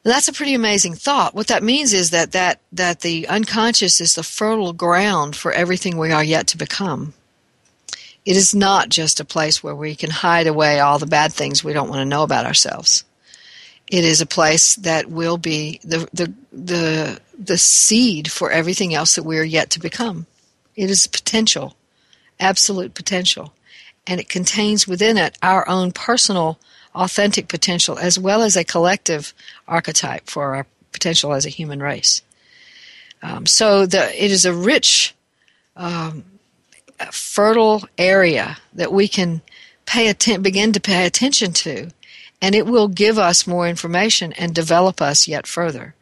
[0.04, 1.34] that's a pretty amazing thought.
[1.34, 5.98] What that means is that, that that the unconscious is the fertile ground for everything
[5.98, 7.12] we are yet to become.
[8.24, 11.62] It is not just a place where we can hide away all the bad things
[11.62, 13.04] we don't want to know about ourselves.
[13.90, 19.14] It is a place that will be the, the, the, the seed for everything else
[19.14, 20.26] that we are yet to become.
[20.78, 21.74] It is potential,
[22.38, 23.52] absolute potential.
[24.06, 26.60] And it contains within it our own personal,
[26.94, 29.34] authentic potential as well as a collective
[29.66, 32.22] archetype for our potential as a human race.
[33.22, 35.16] Um, so the, it is a rich
[35.76, 36.24] um,
[37.10, 39.42] fertile area that we can
[39.84, 41.90] pay atten- begin to pay attention to,
[42.40, 45.96] and it will give us more information and develop us yet further.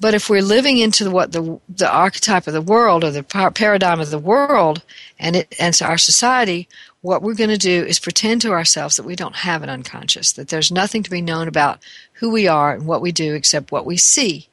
[0.00, 4.00] But if we're living into what the the archetype of the world or the paradigm
[4.00, 4.82] of the world
[5.18, 6.68] and it and our society,
[7.02, 10.32] what we're going to do is pretend to ourselves that we don't have an unconscious,
[10.32, 11.80] that there's nothing to be known about
[12.14, 14.48] who we are and what we do except what we see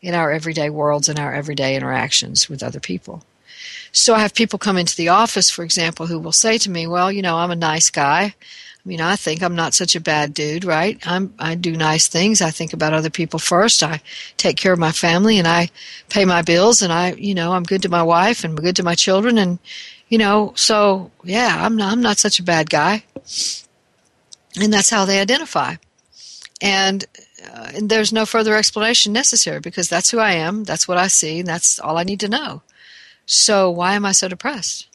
[0.00, 3.24] in our everyday worlds and our everyday interactions with other people.
[3.90, 6.86] So I have people come into the office, for example, who will say to me,
[6.86, 8.34] "Well, you know, I'm a nice guy.
[8.84, 10.98] I mean, I think I'm not such a bad dude, right?
[11.06, 12.42] I'm I do nice things.
[12.42, 13.82] I think about other people first.
[13.82, 14.02] I
[14.36, 15.70] take care of my family and I
[16.10, 18.82] pay my bills and I, you know, I'm good to my wife and good to
[18.82, 19.58] my children and
[20.08, 23.04] you know, so yeah, I'm not I'm not such a bad guy."
[24.60, 25.76] And that's how they identify.
[26.60, 27.04] And
[27.52, 31.08] uh, and there's no further explanation necessary because that's who I am, that's what I
[31.08, 32.62] see, and that's all I need to know.
[33.26, 34.88] So why am I so depressed?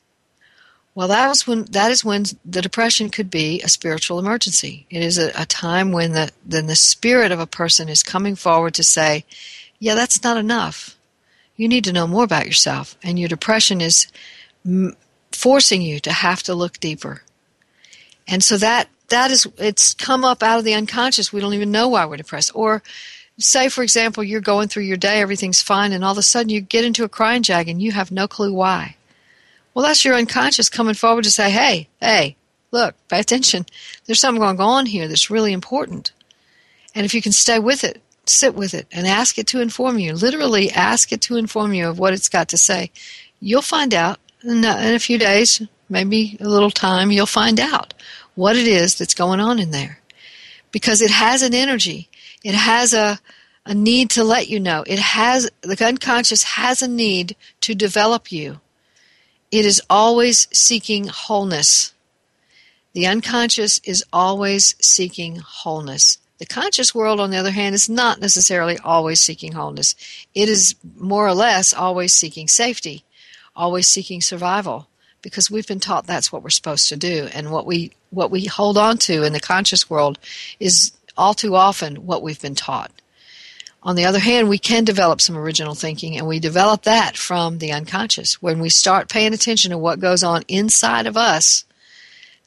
[0.99, 4.85] Well, that was when that is when the depression could be a spiritual emergency.
[4.89, 8.35] It is a, a time when the then the spirit of a person is coming
[8.35, 9.23] forward to say,
[9.79, 10.97] "Yeah, that's not enough.
[11.55, 14.07] You need to know more about yourself." And your depression is
[14.65, 14.97] m-
[15.31, 17.23] forcing you to have to look deeper.
[18.27, 21.31] And so that that is it's come up out of the unconscious.
[21.31, 22.51] We don't even know why we're depressed.
[22.53, 22.83] Or
[23.37, 26.49] say for example you're going through your day everything's fine and all of a sudden
[26.49, 28.97] you get into a crying jag and you have no clue why
[29.73, 32.35] well that's your unconscious coming forward to say hey hey
[32.71, 33.65] look pay attention
[34.05, 36.11] there's something going on here that's really important
[36.95, 39.97] and if you can stay with it sit with it and ask it to inform
[39.97, 42.91] you literally ask it to inform you of what it's got to say
[43.39, 47.93] you'll find out in a few days maybe a little time you'll find out
[48.35, 49.99] what it is that's going on in there
[50.71, 52.09] because it has an energy
[52.43, 53.19] it has a,
[53.65, 54.83] a need to let you know.
[54.87, 58.59] It has, the unconscious has a need to develop you.
[59.51, 61.93] It is always seeking wholeness.
[62.93, 66.17] The unconscious is always seeking wholeness.
[66.37, 69.95] The conscious world, on the other hand, is not necessarily always seeking wholeness.
[70.33, 73.03] It is more or less always seeking safety,
[73.55, 74.87] always seeking survival,
[75.21, 77.27] because we've been taught that's what we're supposed to do.
[77.33, 80.17] And what we what we hold on to in the conscious world
[80.59, 82.91] is all too often what we've been taught.
[83.81, 87.59] On the other hand, we can develop some original thinking, and we develop that from
[87.59, 88.41] the unconscious.
[88.41, 91.63] When we start paying attention to what goes on inside of us,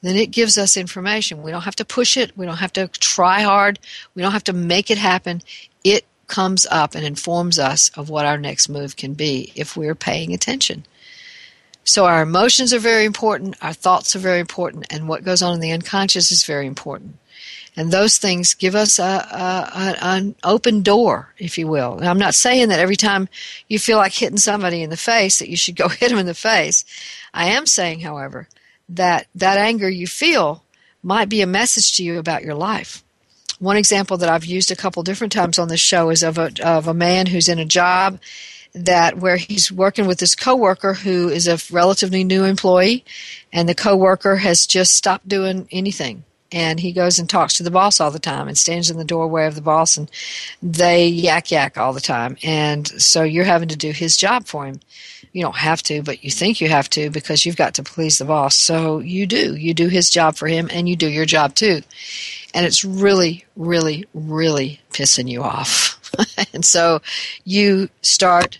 [0.02, 1.42] then it gives us information.
[1.42, 3.78] We don't have to push it, we don't have to try hard,
[4.14, 5.40] we don't have to make it happen.
[5.84, 9.94] It comes up and informs us of what our next move can be if we're
[9.94, 10.84] paying attention.
[11.84, 15.54] So, our emotions are very important, our thoughts are very important, and what goes on
[15.54, 17.16] in the unconscious is very important.
[17.74, 21.96] And those things give us a, a, an open door, if you will.
[21.96, 23.28] Now, I'm not saying that every time
[23.66, 26.26] you feel like hitting somebody in the face that you should go hit them in
[26.26, 26.84] the face.
[27.32, 28.48] I am saying, however,
[28.90, 30.64] that that anger you feel
[31.02, 33.02] might be a message to you about your life.
[33.58, 36.52] One example that I've used a couple different times on this show is of a,
[36.62, 38.20] of a man who's in a job
[38.74, 43.04] that where he's working with his coworker who is a relatively new employee
[43.52, 47.70] and the coworker has just stopped doing anything and he goes and talks to the
[47.70, 50.10] boss all the time and stands in the doorway of the boss and
[50.62, 52.36] they yak yak all the time.
[52.42, 54.80] And so you're having to do his job for him.
[55.32, 58.18] You don't have to but you think you have to because you've got to please
[58.18, 58.54] the boss.
[58.54, 59.56] So you do.
[59.56, 61.82] You do his job for him and you do your job too.
[62.54, 65.98] And it's really really really pissing you off.
[66.52, 67.00] And so
[67.44, 68.58] you start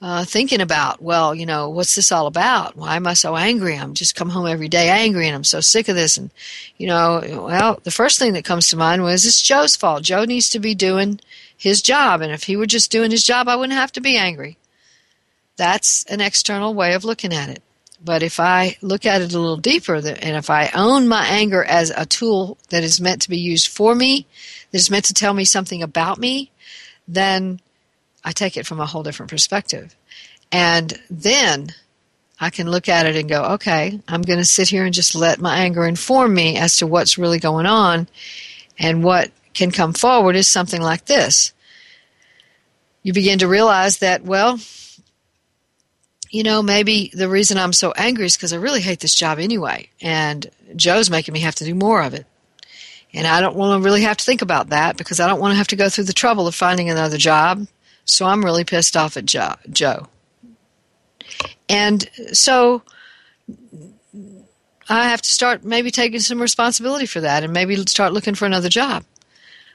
[0.00, 2.76] uh, thinking about, well, you know, what's this all about?
[2.76, 3.76] Why am I so angry?
[3.76, 6.16] I'm just come home every day angry and I'm so sick of this.
[6.16, 6.30] And,
[6.76, 10.04] you know, well, the first thing that comes to mind was it's Joe's fault.
[10.04, 11.18] Joe needs to be doing
[11.56, 12.20] his job.
[12.20, 14.56] And if he were just doing his job, I wouldn't have to be angry.
[15.56, 17.62] That's an external way of looking at it.
[18.04, 21.64] But if I look at it a little deeper, and if I own my anger
[21.64, 24.24] as a tool that is meant to be used for me,
[24.70, 26.52] that is meant to tell me something about me,
[27.08, 27.60] then
[28.24, 29.94] I take it from a whole different perspective.
[30.50, 31.74] And then
[32.40, 35.14] I can look at it and go, okay, I'm going to sit here and just
[35.14, 38.08] let my anger inform me as to what's really going on.
[38.78, 41.52] And what can come forward is something like this.
[43.02, 44.58] You begin to realize that, well,
[46.30, 49.38] you know, maybe the reason I'm so angry is because I really hate this job
[49.38, 49.88] anyway.
[50.00, 52.26] And Joe's making me have to do more of it.
[53.14, 55.52] And I don't want to really have to think about that because I don't want
[55.52, 57.66] to have to go through the trouble of finding another job.
[58.08, 60.06] So I'm really pissed off at Joe.
[61.68, 62.82] And so
[64.88, 68.46] I have to start maybe taking some responsibility for that and maybe start looking for
[68.46, 69.04] another job.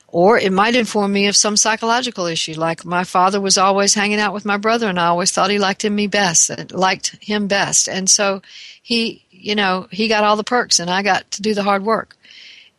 [0.08, 4.20] Or it might inform me of some psychological issue, like my father was always hanging
[4.20, 7.48] out with my brother, and I always thought he liked him me best, liked him
[7.48, 8.44] best, and so
[8.82, 11.84] he, you know, he got all the perks, and I got to do the hard
[11.84, 12.16] work,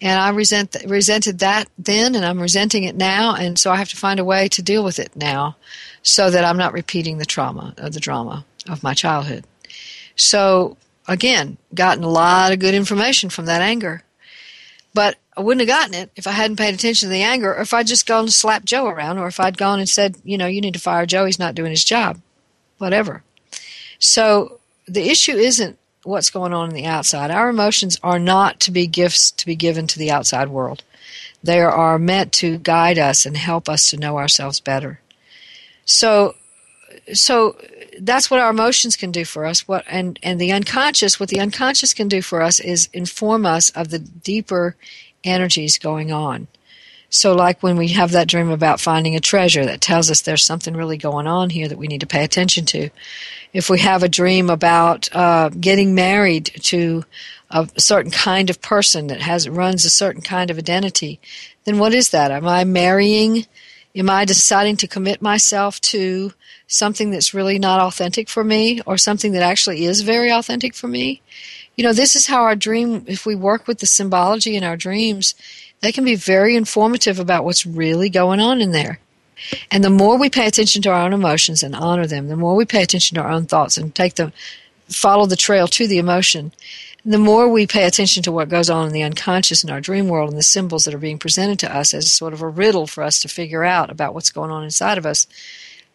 [0.05, 3.89] and I resent resented that then, and I'm resenting it now, and so I have
[3.89, 5.57] to find a way to deal with it now,
[6.03, 9.45] so that I'm not repeating the trauma of the drama of my childhood.
[10.15, 10.77] So
[11.09, 14.03] again, gotten a lot of good information from that anger,
[14.93, 17.63] but I wouldn't have gotten it if I hadn't paid attention to the anger, or
[17.63, 20.37] if I'd just gone and slapped Joe around, or if I'd gone and said, you
[20.37, 22.21] know, you need to fire Joe, he's not doing his job,
[22.77, 23.23] whatever.
[23.99, 27.31] So the issue isn't what's going on in the outside.
[27.31, 30.83] Our emotions are not to be gifts to be given to the outside world.
[31.43, 35.01] They are meant to guide us and help us to know ourselves better.
[35.85, 36.37] So,
[37.13, 37.57] so
[38.01, 39.69] that's what our emotions can do for us.
[39.69, 43.71] What and and the unconscious, what the unconscious can do for us is inform us
[43.71, 44.77] of the deeper
[45.23, 46.49] energies going on.
[47.11, 50.45] So, like when we have that dream about finding a treasure, that tells us there's
[50.45, 52.91] something really going on here that we need to pay attention to.
[53.55, 57.05] If we have a dream about uh, getting married to
[57.51, 61.21] a certain kind of person that has runs a certain kind of identity,
[61.65, 62.33] then what is that?
[62.33, 63.47] Am I marrying?
[63.95, 66.33] Am I deciding to commit myself to
[66.67, 70.89] something that's really not authentic for me, or something that actually is very authentic for
[70.89, 71.23] me?
[71.77, 74.77] You know, this is how our dream, if we work with the symbology in our
[74.77, 75.37] dreams,
[75.81, 78.99] they can be very informative about what's really going on in there.
[79.71, 82.55] And the more we pay attention to our own emotions and honor them, the more
[82.55, 84.33] we pay attention to our own thoughts and take them,
[84.89, 86.53] follow the trail to the emotion,
[87.05, 90.09] the more we pay attention to what goes on in the unconscious in our dream
[90.09, 92.87] world and the symbols that are being presented to us as sort of a riddle
[92.87, 95.27] for us to figure out about what's going on inside of us,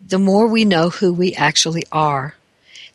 [0.06, 2.36] the more we know who we actually are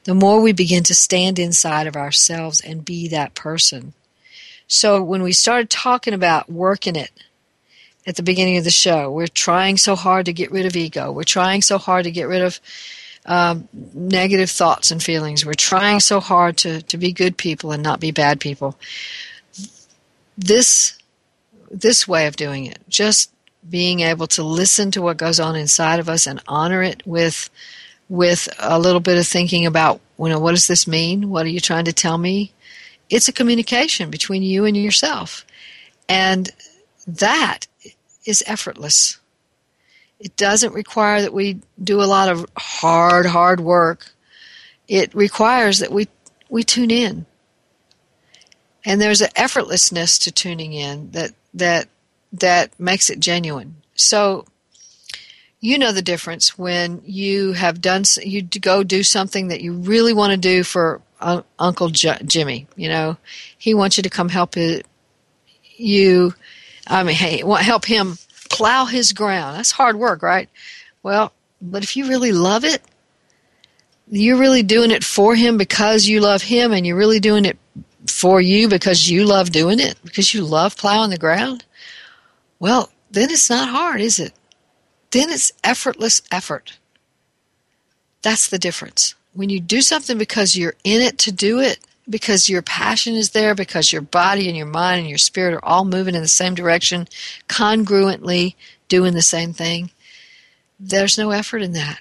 [0.05, 3.95] the more we begin to stand inside of ourselves and be that person.
[4.69, 7.11] So when we started talking about working it
[8.07, 11.11] at the beginning of the show, we're trying so hard to get rid of ego.
[11.11, 12.61] We're trying so hard to get rid of
[13.27, 15.47] um, negative thoughts and feelings.
[15.47, 18.79] We're trying so hard to, to be good people and not be bad people.
[20.37, 20.99] This
[21.71, 23.33] this way of doing it, just
[23.69, 27.51] being able to listen to what goes on inside of us and honor it with
[28.09, 31.31] with a little bit of thinking about, you know, what does this mean?
[31.31, 32.53] What are you trying to tell me?
[33.09, 35.47] It's a communication between you and yourself.
[36.09, 36.51] And
[37.07, 37.67] that
[38.25, 39.19] is effortless.
[40.19, 44.13] It doesn't require that we do a lot of hard, hard work.
[44.89, 46.09] It requires that we,
[46.49, 47.27] we tune in.
[48.85, 51.89] And there's an effortlessness to tuning in that, that,
[52.33, 53.77] that makes it genuine.
[53.95, 54.47] So
[55.65, 60.13] you know the difference when you have done you go do something that you really
[60.13, 62.67] want to do for uh, Uncle Jimmy.
[62.77, 63.17] You know,
[63.57, 64.57] he wants you to come help
[65.77, 66.35] you.
[66.87, 68.19] I mean, hey, help him
[68.51, 69.57] plow his ground.
[69.57, 70.49] That's hard work, right?
[71.03, 72.83] Well, but if you really love it,
[74.11, 77.59] you're really doing it for him because you love him, and you're really doing it
[78.07, 81.65] for you because you love doing it because you love plowing the ground.
[82.61, 84.33] Well, then it's not hard, is it?
[85.15, 86.77] then it's effortless effort.
[88.23, 89.15] That's the difference.
[89.33, 91.79] When you do something because you're in it to do it,
[92.09, 95.65] because your passion is there, because your body and your mind and your spirit are
[95.65, 97.09] all moving in the same direction,
[97.49, 98.55] congruently
[98.89, 99.91] doing the same thing,
[100.79, 102.01] there's no effort in that.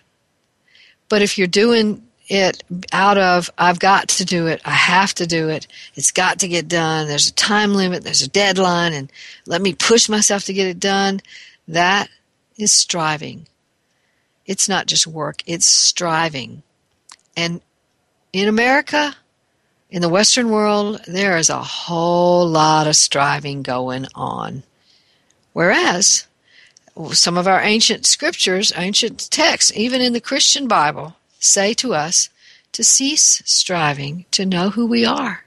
[1.10, 5.28] But if you're doing it out of, I've got to do it, I have to
[5.28, 9.12] do it, it's got to get done, there's a time limit, there's a deadline, and
[9.46, 11.22] let me push myself to get it done,
[11.68, 12.10] that
[12.58, 13.48] is striving.
[14.46, 16.64] It's not just work, it's striving.
[17.36, 17.62] And
[18.32, 19.16] in America,
[19.94, 24.64] in the Western world, there is a whole lot of striving going on.
[25.54, 26.26] Whereas
[27.12, 32.30] some of our ancient scriptures, ancient texts, even in the Christian Bible, say to us
[32.72, 35.46] to cease striving to know who we are.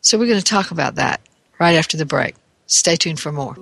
[0.00, 1.20] So we're going to talk about that
[1.58, 2.36] right after the break.
[2.66, 3.58] Stay tuned for more.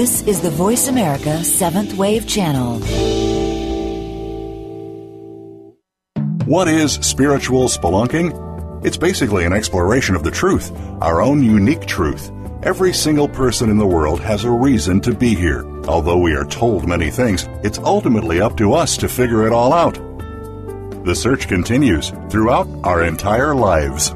[0.00, 2.78] This is the Voice America Seventh Wave Channel.
[6.46, 8.82] What is spiritual spelunking?
[8.82, 10.72] It's basically an exploration of the truth,
[11.02, 12.32] our own unique truth.
[12.62, 15.66] Every single person in the world has a reason to be here.
[15.84, 19.74] Although we are told many things, it's ultimately up to us to figure it all
[19.74, 19.96] out.
[21.04, 24.14] The search continues throughout our entire lives.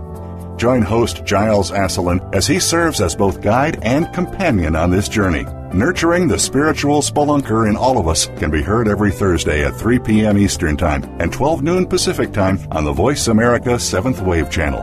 [0.57, 5.45] Join host Giles Asselin as he serves as both guide and companion on this journey.
[5.75, 9.99] Nurturing the spiritual spelunker in all of us can be heard every Thursday at 3
[9.99, 10.39] p.m.
[10.39, 14.83] Eastern Time and 12 noon Pacific Time on the Voice America 7th Wave Channel.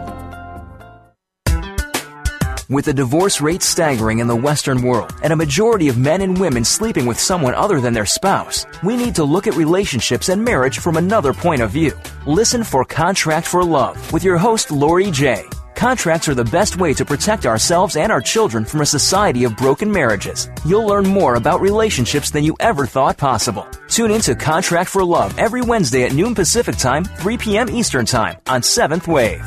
[2.67, 6.37] With the divorce rate staggering in the Western world and a majority of men and
[6.37, 10.43] women sleeping with someone other than their spouse, we need to look at relationships and
[10.43, 11.97] marriage from another point of view.
[12.27, 15.45] Listen for Contract for Love with your host, Lori J.
[15.81, 19.57] Contracts are the best way to protect ourselves and our children from a society of
[19.57, 20.47] broken marriages.
[20.63, 23.67] You'll learn more about relationships than you ever thought possible.
[23.87, 27.67] Tune in to Contract for Love every Wednesday at noon Pacific Time, 3 p.m.
[27.67, 29.43] Eastern Time on 7th Wave.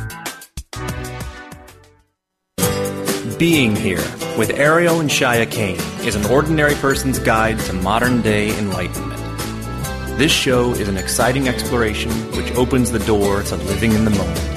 [3.38, 4.04] Being Here
[4.36, 9.20] with Ariel and Shya Kane is an ordinary person's guide to modern day enlightenment.
[10.18, 14.53] This show is an exciting exploration which opens the door to living in the moment.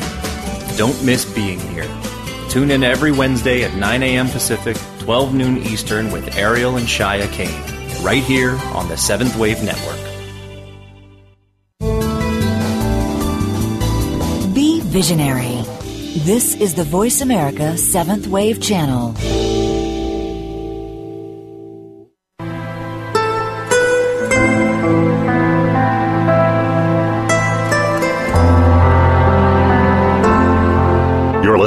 [0.78, 1.89] Don't miss Being Here.
[2.49, 4.30] Tune in every Wednesday at 9 a.m.
[4.30, 9.63] Pacific, 12 noon Eastern with Ariel and Shya Kane, right here on the Seventh Wave
[9.63, 9.97] Network.
[14.53, 15.63] Be visionary.
[16.23, 19.15] This is the Voice America 7th Wave Channel.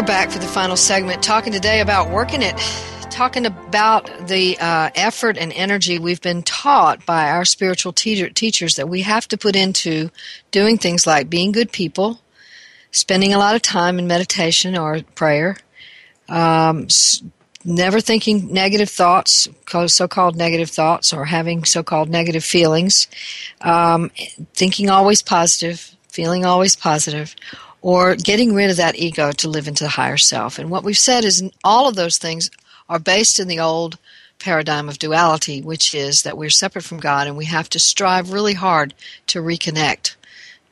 [0.00, 2.56] We're back for the final segment, talking today about working it,
[3.10, 8.76] talking about the uh, effort and energy we've been taught by our spiritual teacher, teachers
[8.76, 10.10] that we have to put into
[10.52, 12.18] doing things like being good people,
[12.90, 15.58] spending a lot of time in meditation or prayer,
[16.30, 17.22] um, s-
[17.62, 19.48] never thinking negative thoughts,
[19.88, 23.06] so called negative thoughts, or having so called negative feelings,
[23.60, 24.10] um,
[24.54, 27.36] thinking always positive, feeling always positive,
[27.82, 30.58] or getting rid of that ego to live into the higher self.
[30.58, 32.50] And what we've said is all of those things
[32.88, 33.98] are based in the old
[34.38, 38.32] paradigm of duality, which is that we're separate from God and we have to strive
[38.32, 38.94] really hard
[39.28, 40.16] to reconnect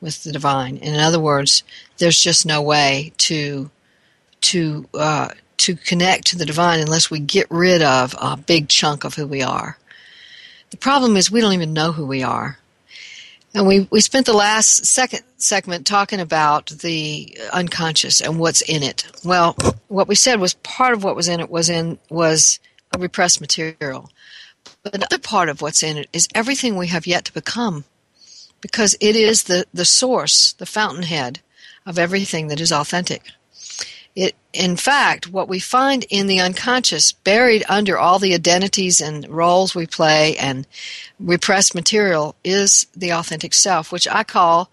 [0.01, 0.77] with the divine.
[0.77, 1.63] In other words,
[1.97, 3.69] there's just no way to
[4.41, 9.03] to uh, to connect to the divine unless we get rid of a big chunk
[9.03, 9.77] of who we are.
[10.71, 12.59] The problem is we don't even know who we are.
[13.53, 18.83] And we, we spent the last second segment talking about the unconscious and what's in
[18.83, 19.05] it.
[19.23, 19.55] Well,
[19.87, 22.59] what we said was part of what was in it was in was
[22.97, 24.11] repressed material.
[24.83, 27.85] But another part of what's in it is everything we have yet to become.
[28.61, 31.39] Because it is the, the source, the fountainhead
[31.85, 33.23] of everything that is authentic.
[34.21, 39.25] It, in fact, what we find in the unconscious, buried under all the identities and
[39.29, 40.67] roles we play and
[41.21, 44.71] repressed material, is the authentic self, which I call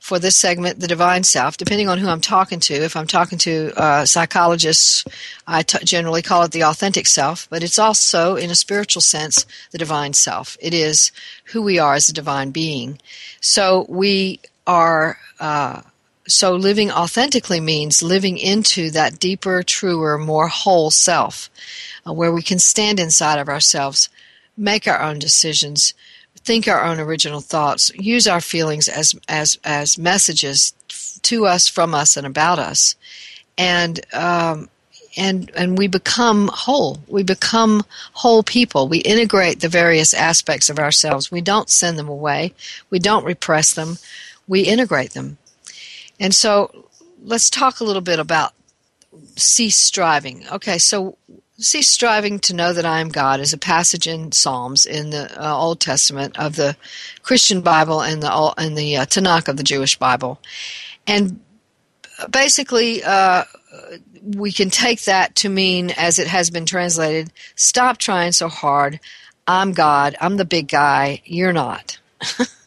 [0.00, 2.74] for this segment the divine self, depending on who I'm talking to.
[2.74, 5.04] If I'm talking to uh, psychologists,
[5.46, 9.46] I t- generally call it the authentic self, but it's also, in a spiritual sense,
[9.70, 10.56] the divine self.
[10.60, 11.12] It is
[11.52, 12.98] who we are as a divine being.
[13.40, 15.18] So we are.
[15.38, 15.82] Uh,
[16.28, 21.50] so living authentically means living into that deeper, truer, more whole self,
[22.06, 24.08] uh, where we can stand inside of ourselves,
[24.56, 25.94] make our own decisions,
[26.36, 30.74] think our own original thoughts, use our feelings as as as messages
[31.22, 32.94] to us, from us, and about us,
[33.56, 34.68] and um,
[35.16, 36.98] and and we become whole.
[37.08, 38.86] We become whole people.
[38.86, 41.30] We integrate the various aspects of ourselves.
[41.30, 42.52] We don't send them away.
[42.90, 43.96] We don't repress them.
[44.46, 45.38] We integrate them.
[46.20, 46.88] And so
[47.22, 48.52] let's talk a little bit about
[49.36, 50.44] cease striving.
[50.50, 51.16] Okay, so
[51.58, 55.30] cease striving to know that I am God is a passage in Psalms in the
[55.42, 56.76] uh, Old Testament of the
[57.22, 60.40] Christian Bible and the and the uh, Tanakh of the Jewish Bible.
[61.06, 61.40] And
[62.30, 63.44] basically, uh,
[64.36, 69.00] we can take that to mean, as it has been translated, stop trying so hard.
[69.46, 70.16] I'm God.
[70.20, 71.22] I'm the big guy.
[71.24, 71.98] You're not.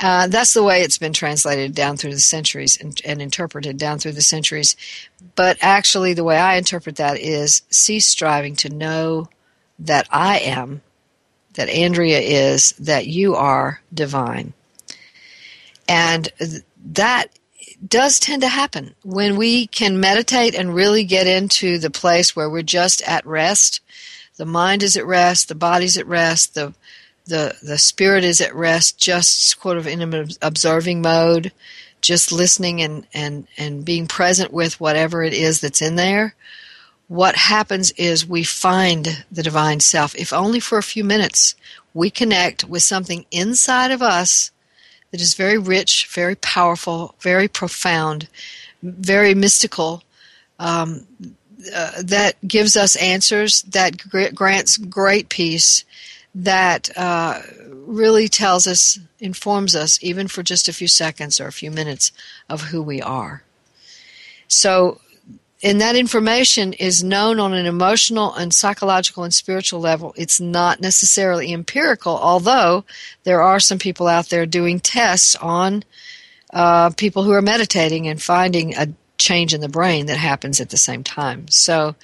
[0.00, 3.98] uh, that's the way it's been translated down through the centuries and, and interpreted down
[3.98, 4.76] through the centuries.
[5.34, 9.28] But actually, the way I interpret that is cease striving to know
[9.80, 10.82] that I am,
[11.54, 14.52] that Andrea is, that you are divine.
[15.88, 16.28] And
[16.84, 17.26] that
[17.86, 22.50] does tend to happen when we can meditate and really get into the place where
[22.50, 23.80] we're just at rest.
[24.36, 26.74] The mind is at rest, the body's at rest, the
[27.28, 31.52] the the spirit is at rest, just sort of in an observing mode,
[32.00, 36.34] just listening and and and being present with whatever it is that's in there.
[37.08, 41.54] What happens is we find the divine self, if only for a few minutes.
[41.94, 44.50] We connect with something inside of us
[45.10, 48.28] that is very rich, very powerful, very profound,
[48.82, 50.02] very mystical,
[50.58, 51.06] um,
[51.74, 53.96] uh, that gives us answers, that
[54.34, 55.84] grants great peace,
[56.34, 61.52] that uh, really tells us, informs us, even for just a few seconds or a
[61.52, 62.12] few minutes,
[62.48, 63.42] of who we are.
[64.46, 65.00] So
[65.62, 70.14] and that information is known on an emotional and psychological and spiritual level.
[70.16, 72.84] It's not necessarily empirical, although
[73.24, 75.82] there are some people out there doing tests on
[76.52, 80.70] uh, people who are meditating and finding a change in the brain that happens at
[80.70, 81.48] the same time.
[81.48, 81.96] So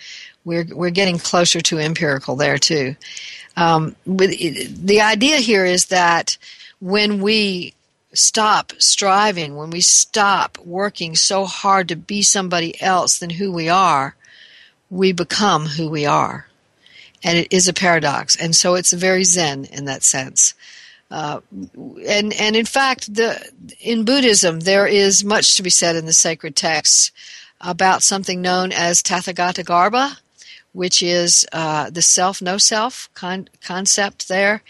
[0.44, 2.96] we're we're getting closer to empirical there too.
[3.56, 6.36] Um, the idea here is that
[6.80, 7.74] when we
[8.12, 13.68] stop striving, when we stop working so hard to be somebody else than who we
[13.68, 14.16] are,
[14.90, 16.48] we become who we are.
[17.22, 18.36] And it is a paradox.
[18.36, 20.54] And so it's very Zen in that sense.
[21.10, 21.40] Uh,
[22.08, 23.40] and and in fact, the
[23.80, 27.12] in Buddhism there is much to be said in the sacred texts
[27.60, 30.18] about something known as Tathagata Garbha,
[30.74, 34.60] which is uh, the self no self con- concept there.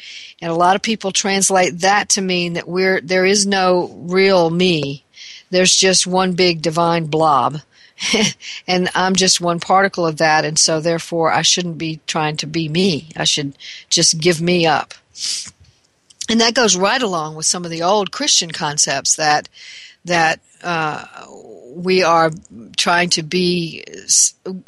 [0.40, 4.50] And a lot of people translate that to mean that we're there is no real
[4.50, 5.04] me.
[5.50, 7.58] There's just one big divine blob.
[8.66, 10.44] And i'm just one particle of that.
[10.44, 13.08] And so therefore i shouldn't be trying to be me.
[13.16, 13.56] I should
[13.88, 14.94] just give me up.
[16.28, 19.48] And that goes right along with some of the old christian concepts that
[20.04, 21.04] that uh,
[21.74, 22.30] we are
[22.76, 23.84] trying to be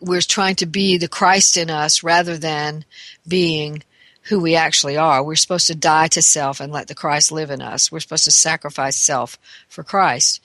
[0.00, 2.84] we're trying to be the Christ in us rather than
[3.26, 3.82] being
[4.22, 5.22] who we actually are.
[5.22, 7.92] We're supposed to die to self and let the Christ live in us.
[7.92, 9.38] We're supposed to sacrifice self
[9.68, 10.42] for Christ.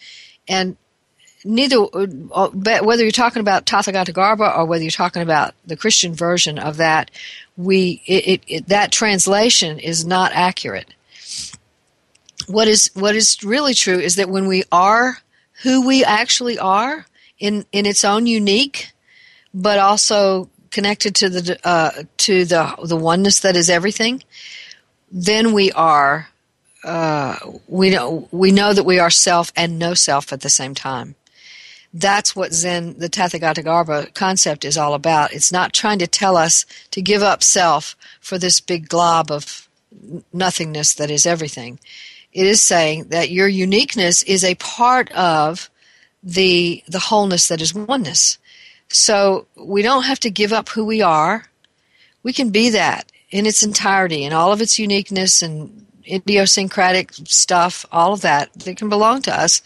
[0.47, 0.77] And
[1.43, 6.13] neither uh, whether you're talking about Tathagata Garbha or whether you're talking about the Christian
[6.13, 7.09] version of that,
[7.57, 10.93] we it, it, it, that translation is not accurate.
[12.47, 15.17] What is what is really true is that when we are
[15.63, 17.05] who we actually are
[17.39, 18.91] in in its own unique,
[19.53, 24.23] but also connected to the uh, to the the oneness that is everything,
[25.11, 26.29] then we are
[26.83, 27.37] uh,
[27.67, 31.15] we know we know that we are self and no self at the same time.
[31.93, 35.33] That's what Zen, the Tathagata Garbha concept is all about.
[35.33, 39.67] It's not trying to tell us to give up self for this big glob of
[40.31, 41.79] nothingness that is everything
[42.33, 45.69] it is saying that your uniqueness is a part of
[46.23, 48.37] the the wholeness that is oneness.
[48.89, 51.45] So we don't have to give up who we are.
[52.23, 57.85] We can be that in its entirety and all of its uniqueness and idiosyncratic stuff,
[57.91, 59.61] all of that that can belong to us,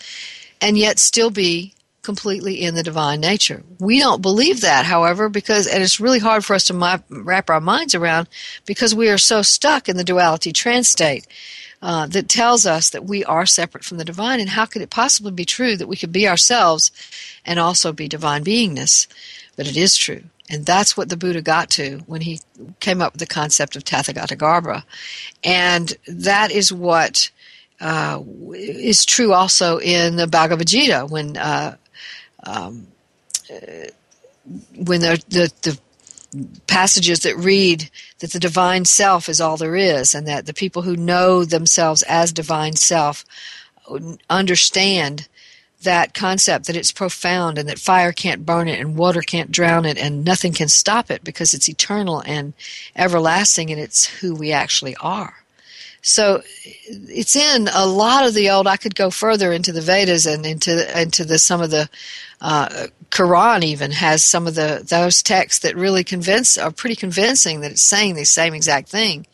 [0.62, 3.64] and yet still be completely in the divine nature.
[3.80, 7.60] We don't believe that, however, because and it's really hard for us to wrap our
[7.60, 8.30] minds around
[8.66, 11.26] because we are so stuck in the duality trance state
[11.82, 14.40] uh, that tells us that we are separate from the divine.
[14.40, 16.92] And how could it possibly be true that we could be ourselves
[17.46, 19.08] and also be divine beingness?
[19.56, 20.24] But it is true.
[20.50, 22.40] And that's what the Buddha got to when he
[22.80, 24.84] came up with the concept of Tathagata Garbha.
[25.44, 27.32] And that is what
[27.82, 28.22] uh,
[28.54, 31.78] is true also in the Bhagavad Gita when uh,
[32.44, 32.88] um,
[33.52, 33.88] uh,
[34.76, 35.80] when the, the, the
[36.68, 40.82] passages that read that the divine self is all there is, and that the people
[40.84, 43.26] who know themselves as divine self
[44.30, 45.28] understand
[45.82, 49.86] that concept that it's profound and that fire can't burn it and water can't drown
[49.86, 52.54] it and nothing can stop it because it's eternal and
[52.96, 55.45] everlasting and it's who we actually are.
[56.08, 56.44] So
[56.84, 58.68] it's in a lot of the old.
[58.68, 61.90] I could go further into the Vedas and into into the some of the
[62.40, 67.62] uh, Quran even has some of the those texts that really convince are pretty convincing
[67.62, 69.26] that it's saying the same exact thing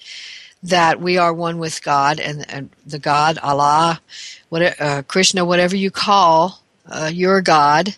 [0.64, 4.00] that we are one with God and, and the God Allah,
[4.48, 7.98] what, uh, Krishna, whatever you call uh, your God,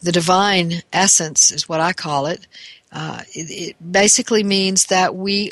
[0.00, 2.46] the divine essence is what I call it.
[2.92, 5.50] Uh, it, it basically means that we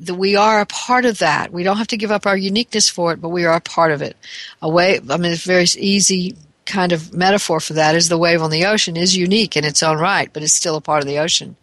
[0.00, 1.52] that we are a part of that.
[1.52, 3.92] We don't have to give up our uniqueness for it, but we are a part
[3.92, 4.16] of it.
[4.62, 6.36] A wave, I mean, it's very easy
[6.66, 9.82] kind of metaphor for that is the wave on the ocean is unique in its
[9.82, 11.56] own right, but it's still a part of the ocean.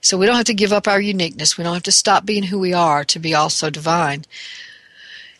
[0.00, 1.56] So we don't have to give up our uniqueness.
[1.56, 4.24] We don't have to stop being who we are to be also divine.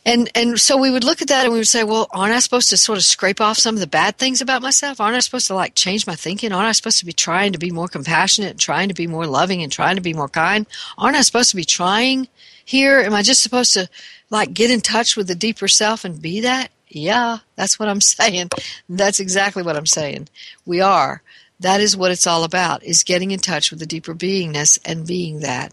[0.04, 2.40] And and so we would look at that and we would say, well, aren't I
[2.40, 5.00] supposed to sort of scrape off some of the bad things about myself?
[5.00, 6.52] Aren't I supposed to like change my thinking?
[6.52, 9.26] Aren't I supposed to be trying to be more compassionate and trying to be more
[9.26, 10.66] loving and trying to be more kind?
[10.98, 12.26] Aren't I supposed to be trying
[12.64, 12.98] here?
[12.98, 13.88] Am I just supposed to
[14.28, 16.72] like get in touch with the deeper self and be that?
[16.88, 18.50] Yeah, that's what I'm saying.
[18.88, 20.28] That's exactly what I'm saying.
[20.66, 21.22] We are.
[21.60, 25.06] That is what it's all about, is getting in touch with the deeper beingness and
[25.06, 25.72] being that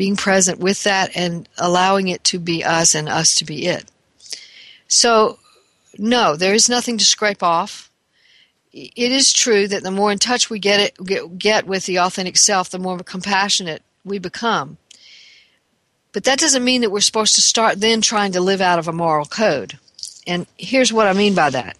[0.00, 3.84] being present with that and allowing it to be us and us to be it.
[4.88, 5.38] So,
[5.98, 7.90] no, there is nothing to scrape off.
[8.72, 11.98] It is true that the more in touch we get it get, get with the
[11.98, 14.78] authentic self, the more compassionate we become.
[16.12, 18.88] But that doesn't mean that we're supposed to start then trying to live out of
[18.88, 19.78] a moral code.
[20.26, 21.76] And here's what I mean by that.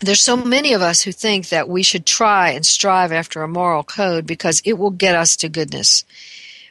[0.00, 3.48] There's so many of us who think that we should try and strive after a
[3.48, 6.04] moral code because it will get us to goodness.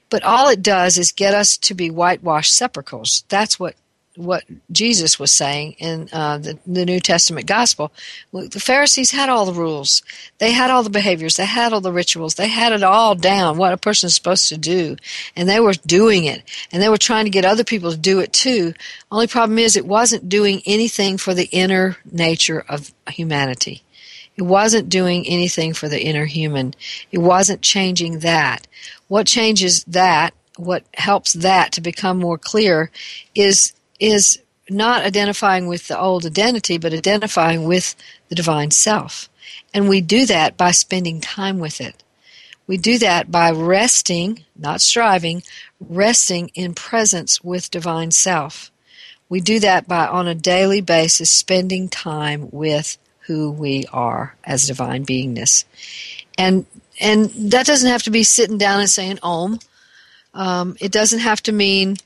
[0.10, 3.24] But all it does is get us to be whitewashed sepulchres.
[3.30, 3.76] That's what
[4.20, 7.93] what Jesus was saying in uh, the, the, New Testament gospel.
[8.34, 10.03] The Pharisees had all the rules,
[10.39, 13.57] they had all the behaviors, they had all the rituals, they had it all down
[13.57, 14.97] what a person is supposed to do,
[15.38, 18.20] and they were doing it, and they were trying to get other people to do
[18.20, 18.74] it too.
[19.10, 23.84] Only problem is, it wasn't doing anything for the inner nature of humanity.
[24.39, 26.73] It wasn't doing anything for the inner human.
[27.11, 28.67] It wasn't changing that.
[29.09, 32.89] What changes that, what helps that to become more clear
[33.35, 37.95] is is not identifying with the old identity, but identifying with
[38.29, 39.27] the divine self.
[39.73, 42.01] And we do that by spending time with it.
[42.65, 45.43] We do that by resting, not striving,
[45.81, 48.71] resting in presence with divine self.
[49.27, 52.97] We do that by, on a daily basis, spending time with
[53.30, 55.63] who we are as divine beingness.
[56.36, 56.65] And
[56.99, 59.59] and that doesn't have to be sitting down and saying om.
[60.34, 61.97] Um, it doesn't have to mean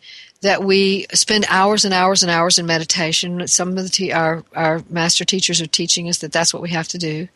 [0.41, 3.47] that we spend hours and hours and hours in meditation.
[3.47, 6.71] Some of the te- our our master teachers are teaching us that that's what we
[6.71, 7.29] have to do.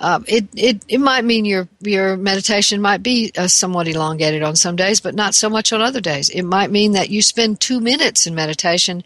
[0.00, 4.56] Um, it, it it might mean your your meditation might be uh, somewhat elongated on
[4.56, 6.30] some days, but not so much on other days.
[6.30, 9.04] It might mean that you spend two minutes in meditation,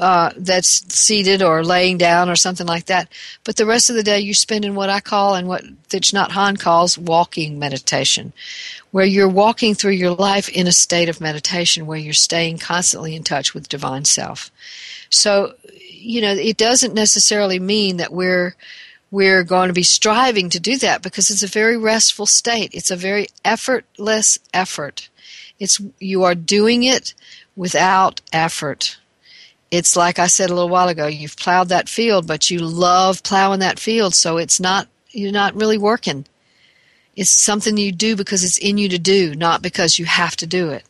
[0.00, 3.08] uh, that's seated or laying down or something like that.
[3.44, 6.14] But the rest of the day you spend in what I call and what Thich
[6.14, 8.32] Nhat Hanh calls walking meditation,
[8.90, 13.14] where you're walking through your life in a state of meditation where you're staying constantly
[13.14, 14.50] in touch with divine self.
[15.10, 15.54] So,
[15.88, 18.56] you know, it doesn't necessarily mean that we're
[19.10, 22.70] we're going to be striving to do that because it's a very restful state.
[22.72, 25.08] It's a very effortless effort.
[25.58, 27.12] It's you are doing it
[27.56, 28.99] without effort
[29.70, 33.22] it's like I said a little while ago, you've plowed that field, but you love
[33.22, 36.26] plowing that field, so it's not you're not really working.
[37.16, 40.46] It's something you do because it's in you to do, not because you have to
[40.46, 40.84] do it.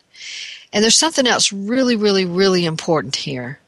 [0.73, 3.59] And there's something else really, really, really important here.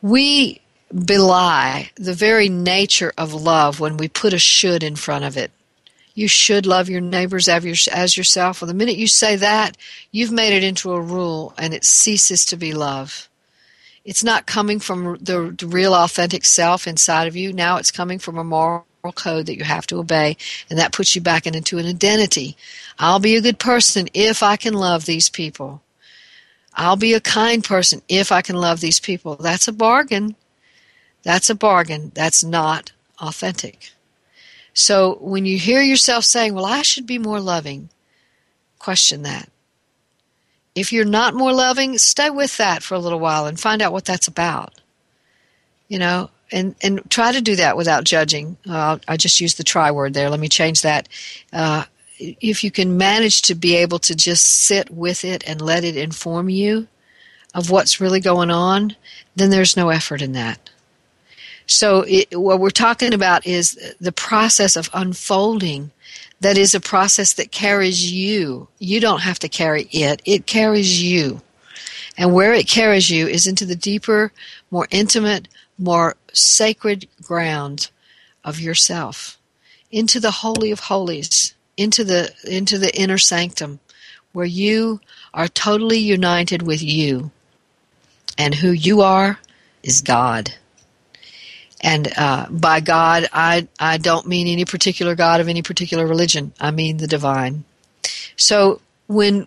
[0.00, 0.60] We
[0.92, 5.50] belie the very nature of love when we put a should in front of it.
[6.14, 8.60] You should love your neighbors as yourself.
[8.60, 9.76] Well, the minute you say that,
[10.10, 13.28] you've made it into a rule and it ceases to be love.
[14.04, 17.52] It's not coming from the, real authentic self inside of you.
[17.52, 20.36] Now it's coming from a moral code that you have to obey,
[20.68, 22.56] and that puts you back into an identity.
[22.98, 25.82] I'll be a good person if I can love these people.
[26.74, 29.36] I'll be a kind person if I can love these people.
[29.36, 30.36] That's a bargain.
[31.22, 32.12] That's a bargain.
[32.14, 33.90] That's not authentic.
[34.72, 37.90] So when you hear yourself saying, Well, I should be more loving,
[38.78, 39.49] question that.
[40.74, 43.92] If you're not more loving, stay with that for a little while and find out
[43.92, 44.80] what that's about.
[45.88, 48.56] You know, and and try to do that without judging.
[48.68, 50.30] Uh, I just used the try word there.
[50.30, 51.08] Let me change that.
[51.52, 51.84] Uh,
[52.18, 55.96] if you can manage to be able to just sit with it and let it
[55.96, 56.86] inform you
[57.54, 58.94] of what's really going on,
[59.36, 60.70] then there's no effort in that.
[61.66, 65.92] So, it, what we're talking about is the process of unfolding
[66.40, 68.68] that is a process that carries you.
[68.78, 71.42] You don't have to carry it, it carries you.
[72.16, 74.32] And where it carries you is into the deeper,
[74.70, 77.90] more intimate, more sacred ground
[78.44, 79.38] of yourself,
[79.90, 83.80] into the holy of holies, into the into the inner sanctum
[84.32, 85.00] where you
[85.34, 87.30] are totally united with you.
[88.38, 89.38] And who you are
[89.82, 90.54] is God.
[91.80, 96.52] And uh, by God, I, I don't mean any particular God of any particular religion.
[96.60, 97.64] I mean the divine.
[98.36, 99.46] So when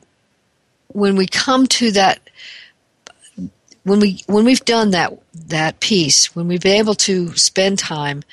[0.88, 2.19] when we come to that
[3.84, 8.23] when we when we've done that that piece, when we've been able to spend time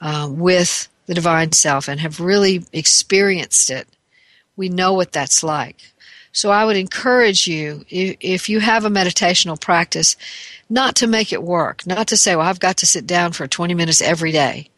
[0.00, 3.88] uh, with the divine self and have really experienced it,
[4.56, 5.91] we know what that's like.
[6.32, 10.16] So I would encourage you, if you have a meditational practice,
[10.70, 13.46] not to make it work, not to say, well, I've got to sit down for
[13.46, 14.70] 20 minutes every day.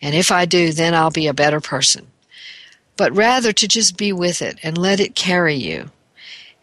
[0.00, 2.06] And if I do, then I'll be a better person.
[2.96, 5.90] But rather to just be with it and let it carry you.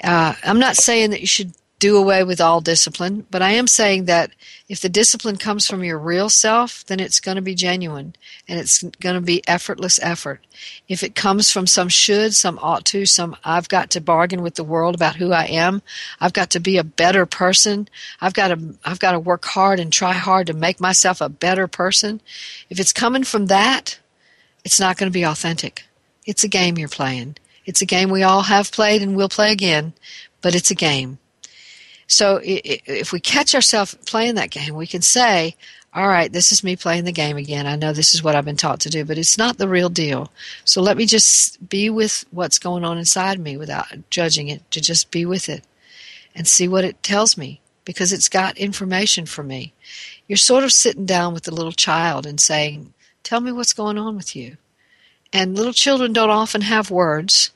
[0.01, 3.65] Uh, I'm not saying that you should do away with all discipline, but I am
[3.65, 4.31] saying that
[4.67, 8.15] if the discipline comes from your real self, then it's going to be genuine
[8.47, 10.45] and it's going to be effortless effort.
[10.89, 14.55] If it comes from some should, some ought to, some I've got to bargain with
[14.55, 15.81] the world about who I am,
[16.19, 17.87] I've got to be a better person,
[18.19, 21.29] I've got to I've got to work hard and try hard to make myself a
[21.29, 22.19] better person.
[22.69, 23.99] If it's coming from that,
[24.65, 25.85] it's not going to be authentic.
[26.25, 27.37] It's a game you're playing.
[27.65, 29.93] It's a game we all have played and will play again,
[30.41, 31.19] but it's a game.
[32.09, 35.55] So if we catch ourselves playing that game, we can say,
[35.93, 37.67] all right, this is me playing the game again.
[37.67, 39.89] I know this is what I've been taught to do, but it's not the real
[39.89, 40.31] deal.
[40.65, 44.81] So let me just be with what's going on inside me without judging it, to
[44.81, 45.63] just be with it
[46.33, 49.73] and see what it tells me because it's got information for me.
[50.27, 52.91] You're sort of sitting down with the little child and saying,
[53.21, 54.57] Tell me what's going on with you.
[55.31, 57.51] And little children don't often have words,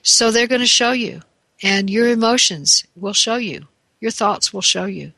[0.00, 1.22] so they're going to show you.
[1.60, 3.66] And your emotions will show you
[4.06, 5.10] your thoughts will show you.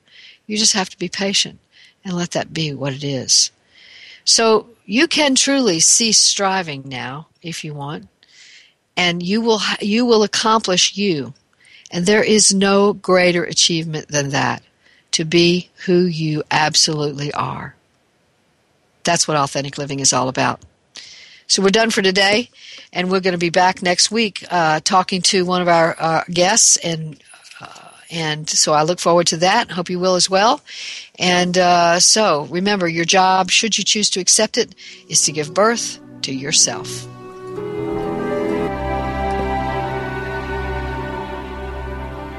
[0.47, 1.59] You just have to be patient
[2.03, 3.51] and let that be what it is.
[4.25, 8.09] So you can truly cease striving now if you want,
[8.97, 11.35] and you will you will accomplish you.
[11.91, 14.63] And there is no greater achievement than that
[15.13, 17.75] to be who you absolutely are.
[19.05, 20.63] That's what authentic living is all about.
[21.47, 22.49] So we're done for today,
[22.91, 26.25] and we're going to be back next week uh, talking to one of our uh,
[26.31, 27.23] guests and
[28.11, 29.71] and so I look forward to that.
[29.71, 30.61] Hope you will as well.
[31.19, 34.75] And uh, so remember, your job, should you choose to accept it,
[35.09, 37.07] is to give birth to yourself.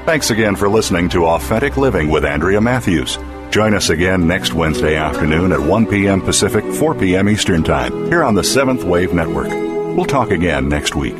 [0.06, 3.16] Thanks again for listening to Authentic Living with Andrea Matthews.
[3.50, 6.20] Join us again next Wednesday afternoon at 1 p.m.
[6.20, 7.28] Pacific, 4 p.m.
[7.28, 9.48] Eastern Time, here on the Seventh Wave Network.
[9.48, 11.16] We'll talk again next week.